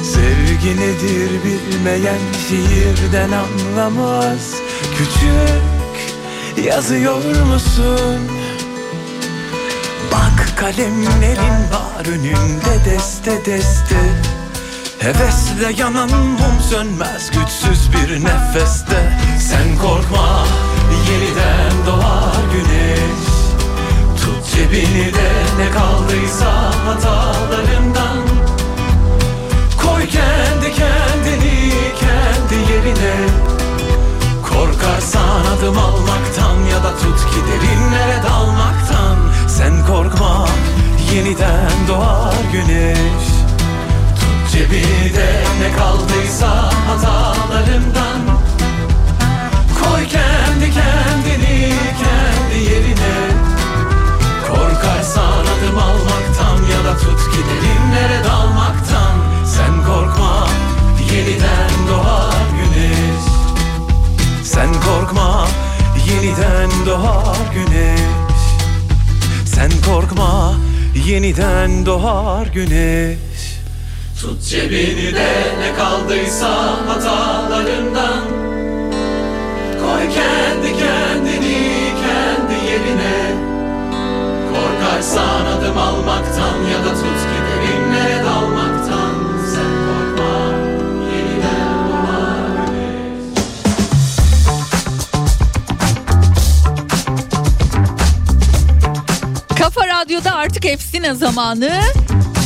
Sevgi 0.02 0.80
nedir 0.80 1.30
bilmeyen 1.44 2.20
şiirden 2.48 3.30
anlamaz 3.32 4.54
Küçük 4.98 6.66
yazıyor 6.66 7.42
musun? 7.42 8.41
Bak 10.38 10.56
kalemlerin 10.56 11.70
var 11.72 12.06
önünde 12.06 12.84
deste 12.84 13.44
deste. 13.44 13.96
Hevesle 14.98 15.72
yanan 15.82 16.10
mum 16.10 16.60
sönmez 16.70 17.30
güçsüz 17.30 17.90
bir 17.92 18.24
nefeste. 18.24 19.18
Sen 19.40 19.78
korkma 19.78 20.46
yeniden 21.10 21.86
doğar 21.86 22.42
güneş. 22.52 23.26
Tut 24.20 24.54
cebini 24.54 25.14
de 25.14 25.30
ne 25.58 25.70
kaldıysa 25.70 26.70
hatalarından. 26.86 28.18
Koy 29.82 30.06
kendi 30.06 30.74
kendini 30.74 31.72
kendi 32.00 32.72
yerine 32.72 33.14
Korkarsan 34.52 35.44
adım 35.58 35.78
almaktan 35.78 36.56
ya 36.70 36.84
da 36.84 36.96
tut 36.96 37.20
giderinlere 37.34 38.22
dalmaktan. 38.22 39.16
Sen 39.48 39.86
korkma 39.86 40.48
yeniden 41.14 41.88
doğar 41.88 42.34
güneş. 42.52 43.24
Tut 44.20 44.52
cebini 44.52 45.14
de 45.14 45.44
ne 45.60 45.76
kaldıysa 45.76 46.72
hatalarından. 46.88 48.20
Koy 49.82 50.02
kendi 50.08 50.74
kendini 50.74 51.74
kendi 52.02 52.70
yerine. 52.70 53.16
Korkarsan 54.48 55.44
adım 55.52 55.78
almaktan 55.78 56.56
ya 56.72 56.84
da 56.84 56.98
tut 56.98 57.20
giderinlere 57.32 58.24
dalmaktan. 58.24 59.16
Sen 59.46 59.84
korkma 59.86 60.46
yeniden 61.12 61.70
doğar 61.88 62.31
sen 64.54 64.72
korkma 64.72 65.46
yeniden 66.10 66.70
doğar 66.86 67.36
güneş. 67.54 68.00
Sen 69.54 69.70
korkma 69.86 70.54
yeniden 71.06 71.86
doğar 71.86 72.46
güneş. 72.46 73.18
Tut 74.20 74.42
cebini 74.42 75.14
de 75.14 75.32
ne 75.60 75.74
kaldıysa 75.76 76.50
hatalarından. 76.88 78.24
Koy 79.80 80.02
kendi 80.14 80.78
kendini 80.78 81.72
kendi 82.02 82.66
yerine. 82.70 83.34
Korkarsan 84.52 85.46
adım 85.46 85.78
almaktan 85.78 86.58
ya 86.72 86.84
da 86.84 86.91
artık 100.52 100.64
Efsine 100.64 101.14
zamanı 101.14 101.80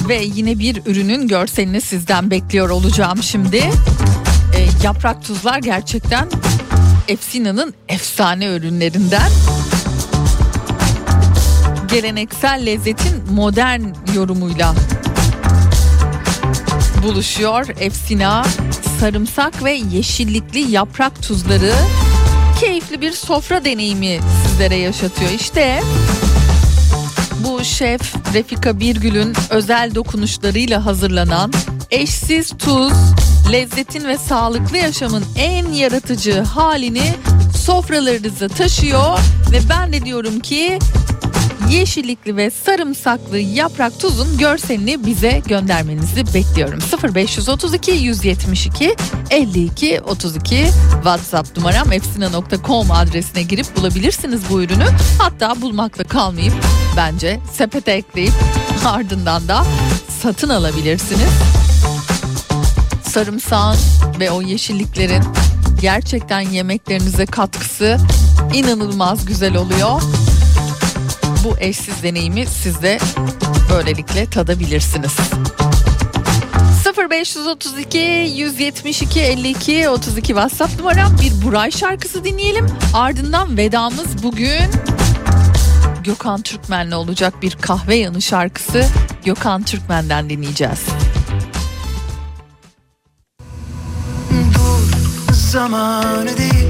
ve 0.09 0.23
yine 0.35 0.59
bir 0.59 0.83
ürünün 0.87 1.29
görselini 1.29 1.81
sizden 1.81 2.31
bekliyor 2.31 2.71
olacağım 2.71 3.23
şimdi. 3.23 3.57
E, 4.57 4.69
yaprak 4.83 5.25
tuzlar 5.25 5.59
gerçekten 5.59 6.29
Efsina'nın 7.09 7.75
efsane 7.89 8.47
ürünlerinden. 8.47 9.31
Geleneksel 11.89 12.67
lezzetin 12.67 13.33
modern 13.33 13.83
yorumuyla 14.15 14.75
buluşuyor 17.03 17.69
Efsina. 17.81 18.47
Sarımsak 19.01 19.65
ve 19.65 19.73
yeşillikli 19.73 20.71
yaprak 20.71 21.23
tuzları 21.23 21.73
keyifli 22.61 23.01
bir 23.01 23.13
sofra 23.13 23.65
deneyimi 23.65 24.19
sizlere 24.47 24.77
yaşatıyor. 24.77 25.31
İşte 25.31 25.81
bu 27.47 27.65
şef 27.65 28.15
Refika 28.35 28.81
Birgül'ün 28.81 29.35
özel 29.51 29.95
dokunuşlarıyla 29.95 30.87
hazırlanan 30.87 31.53
eşsiz 31.91 32.51
tuz, 32.59 32.93
lezzetin 33.53 34.05
ve 34.05 34.19
sağlıklı 34.19 34.77
yaşamın 34.77 35.25
en 35.37 35.73
yaratıcı 35.73 36.41
halini 36.41 37.15
sofralarınıza 37.57 38.49
taşıyor. 38.49 39.19
Ve 39.53 39.59
ben 39.71 39.93
de 39.93 40.05
diyorum 40.05 40.41
ki 40.41 40.79
yeşillikli 41.71 42.37
ve 42.37 42.51
sarımsaklı 42.51 43.39
yaprak 43.39 44.01
tuzun 44.01 44.39
görselini 44.39 45.07
bize 45.07 45.43
göndermenizi 45.47 46.35
bekliyorum. 46.35 46.79
0532 47.15 47.91
172 47.91 48.97
52 49.31 50.01
32 50.01 50.67
WhatsApp 50.93 51.57
numaram 51.57 51.93
efsina.com 51.93 52.91
adresine 52.91 53.43
girip 53.43 53.77
bulabilirsiniz 53.77 54.41
bu 54.51 54.63
ürünü. 54.63 54.87
Hatta 55.19 55.63
bulmakla 55.63 56.05
kalmayıp 56.05 56.55
bence 56.97 57.41
sepete 57.53 57.93
ekleyip 57.93 58.33
ardından 58.85 59.49
da 59.49 59.65
satın 60.23 60.49
alabilirsiniz. 60.49 61.31
Sarımsağın 63.03 63.79
ve 64.21 64.31
o 64.31 64.43
yeşilliklerin 64.43 65.23
gerçekten 65.81 66.41
yemeklerinize 66.41 67.27
katkısı 67.27 67.99
inanılmaz 68.55 69.27
güzel 69.27 69.57
oluyor 69.57 70.03
bu 71.47 71.57
eşsiz 71.59 72.03
deneyimi 72.03 72.47
siz 72.47 72.83
de 72.83 72.99
böylelikle 73.71 74.27
tadabilirsiniz. 74.27 75.17
0532 77.11 77.99
172 77.99 79.21
52 79.21 79.89
32 79.89 80.27
WhatsApp 80.27 80.79
numaram 80.79 81.17
bir 81.23 81.47
Buray 81.47 81.71
şarkısı 81.71 82.25
dinleyelim. 82.25 82.67
Ardından 82.95 83.57
vedamız 83.57 84.23
bugün 84.23 84.71
Gökhan 86.05 86.43
Türkmen'le 86.43 86.93
olacak 86.93 87.43
bir 87.43 87.57
kahve 87.61 87.97
yanı 87.97 88.23
şarkısı 88.23 88.87
Gökhan 89.25 89.63
Türkmen'den 89.63 90.31
dinleyeceğiz. 90.31 90.85
Dur 94.55 95.33
zamanı 95.33 96.37
değil 96.37 96.67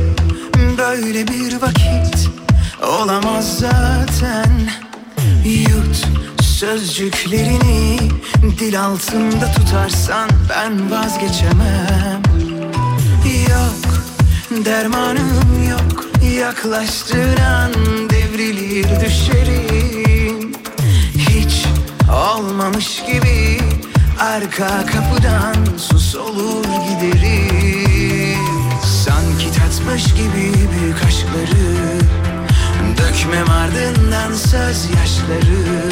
böyle 0.78 1.28
bir 1.28 1.62
vakit 1.62 2.35
olamaz 2.82 3.58
zaten. 3.58 4.70
Yut 5.44 6.06
sözcüklerini 6.40 7.98
dil 8.58 8.80
altında 8.80 9.52
tutarsan 9.52 10.30
ben 10.50 10.90
vazgeçemem. 10.90 12.22
Yok 13.50 14.04
dermanım 14.64 15.68
yok. 15.70 16.06
Yaklaştıran 16.38 17.72
devrilir 18.10 19.00
düşerim. 19.00 20.52
Hiç 21.14 21.66
olmamış 22.12 23.02
gibi 23.06 23.60
arka 24.20 24.86
kapıdan 24.86 25.76
sus 25.76 26.14
olur 26.14 26.64
giderim 26.64 28.38
Sanki 29.04 29.58
tatmış 29.58 30.04
gibi 30.04 30.52
büyük 30.72 31.04
aşkları 31.06 32.25
Dökmem 33.16 33.50
ardından 33.50 34.32
söz 34.32 34.90
yaşları. 34.90 35.90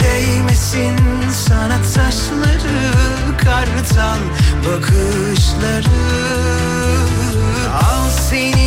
Değmesin 0.00 0.96
sana 1.32 1.76
taşları 1.94 2.92
Kartal 3.38 4.18
bakışları. 4.66 5.88
Al 7.72 8.10
senin 8.10 8.57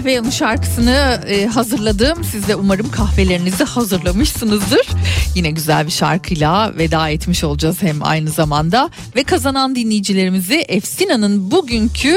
kahve 0.00 0.12
yanı 0.12 0.32
şarkısını 0.32 1.20
e, 1.28 1.46
hazırladım. 1.46 2.24
Siz 2.24 2.48
de 2.48 2.56
umarım 2.56 2.90
kahvelerinizi 2.90 3.64
hazırlamışsınızdır. 3.64 4.86
Yine 5.34 5.50
güzel 5.50 5.86
bir 5.86 5.90
şarkıyla 5.90 6.78
veda 6.78 7.08
etmiş 7.08 7.44
olacağız 7.44 7.82
hem 7.82 7.98
aynı 8.02 8.30
zamanda. 8.30 8.90
Ve 9.16 9.24
kazanan 9.24 9.76
dinleyicilerimizi 9.76 10.54
Efsina'nın 10.54 11.50
bugünkü 11.50 12.16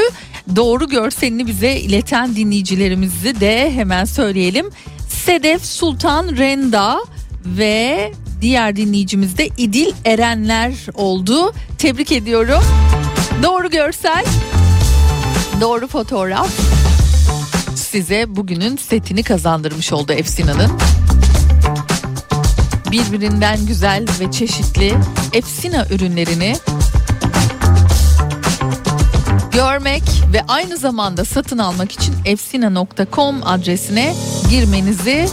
doğru 0.55 0.89
görselini 0.89 1.47
bize 1.47 1.76
ileten 1.76 2.35
dinleyicilerimizi 2.35 3.39
de 3.39 3.72
hemen 3.72 4.05
söyleyelim. 4.05 4.69
Sedef 5.26 5.65
Sultan 5.65 6.38
Renda 6.38 6.99
ve 7.45 8.11
diğer 8.41 8.76
dinleyicimiz 8.76 9.38
de 9.38 9.49
İdil 9.57 9.91
Erenler 10.05 10.73
oldu. 10.93 11.53
Tebrik 11.77 12.11
ediyorum. 12.11 12.64
Doğru 13.43 13.69
görsel, 13.69 14.26
doğru 15.61 15.88
fotoğraf 15.88 16.82
size 17.94 18.36
bugünün 18.36 18.78
setini 18.78 19.24
kazandırmış 19.24 19.94
oldu 19.94 20.14
Efsina'nın. 20.14 20.72
Birbirinden 22.91 23.65
güzel 23.65 24.06
ve 24.20 24.32
çeşitli 24.32 24.94
Efsina 25.34 25.88
ürünlerini 25.90 26.56
görmek 29.52 30.03
ve 30.34 30.41
aynı 30.48 30.78
zamanda 30.78 31.26
satın 31.26 31.57
almak 31.57 31.91
için 31.91 32.14
efsina.com 32.26 33.36
adresine 33.44 34.15
girmenizi 34.49 35.30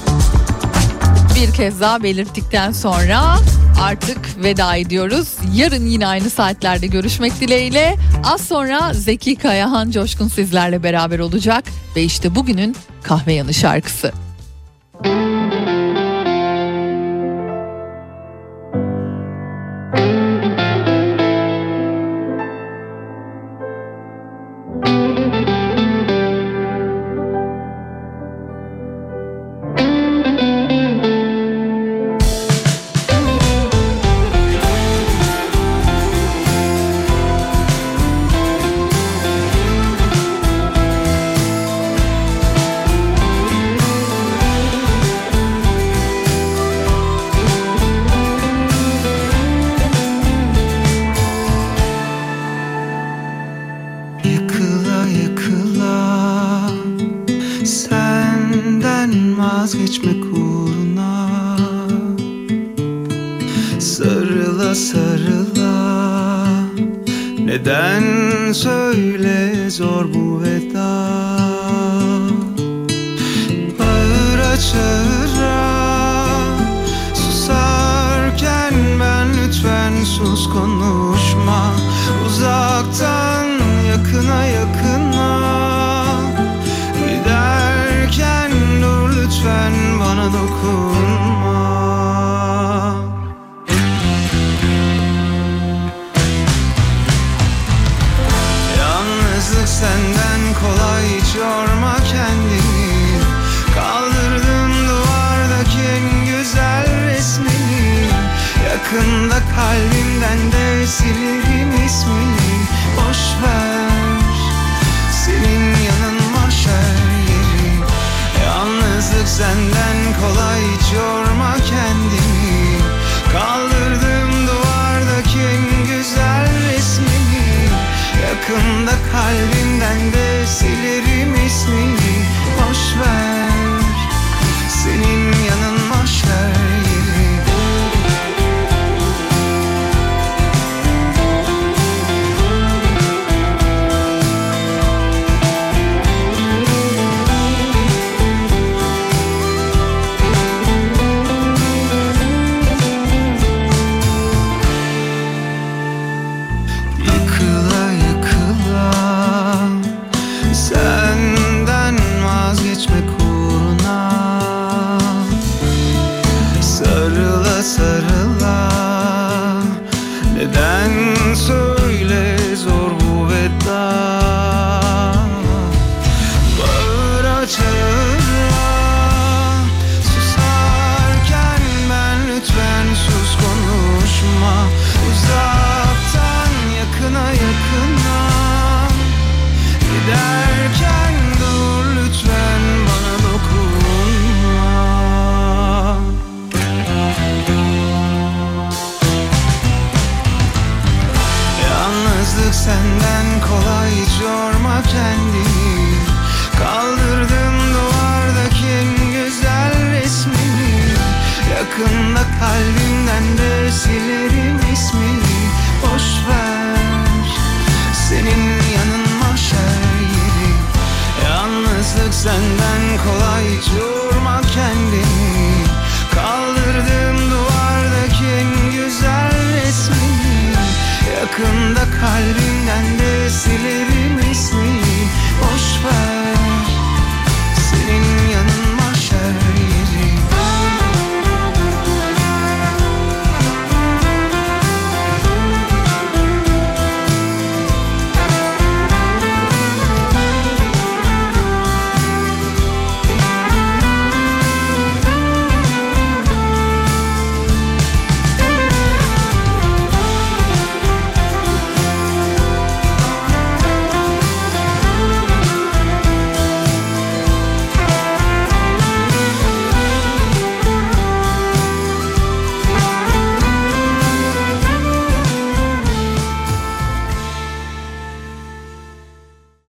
bir 1.35 1.53
kez 1.53 1.81
daha 1.81 2.03
belirttikten 2.03 2.73
sonra 2.73 3.39
artık 3.81 4.45
veda 4.45 4.77
ediyoruz. 4.77 5.29
Yarın 5.55 5.87
yine 5.87 6.07
aynı 6.07 6.31
saatlerde 6.31 6.87
görüşmek 6.87 7.41
dileğiyle. 7.41 7.97
Az 8.25 8.41
sonra 8.41 8.95
Zeki 8.95 9.37
Kayahan 9.37 9.91
Coşkun 9.91 10.29
sizlerle 10.29 10.83
beraber 10.83 11.19
olacak 11.19 11.65
ve 11.97 12.03
işte 12.03 12.35
bugünün 12.35 12.77
kahve 13.03 13.33
yanı 13.33 13.55
şarkısı. 13.55 14.13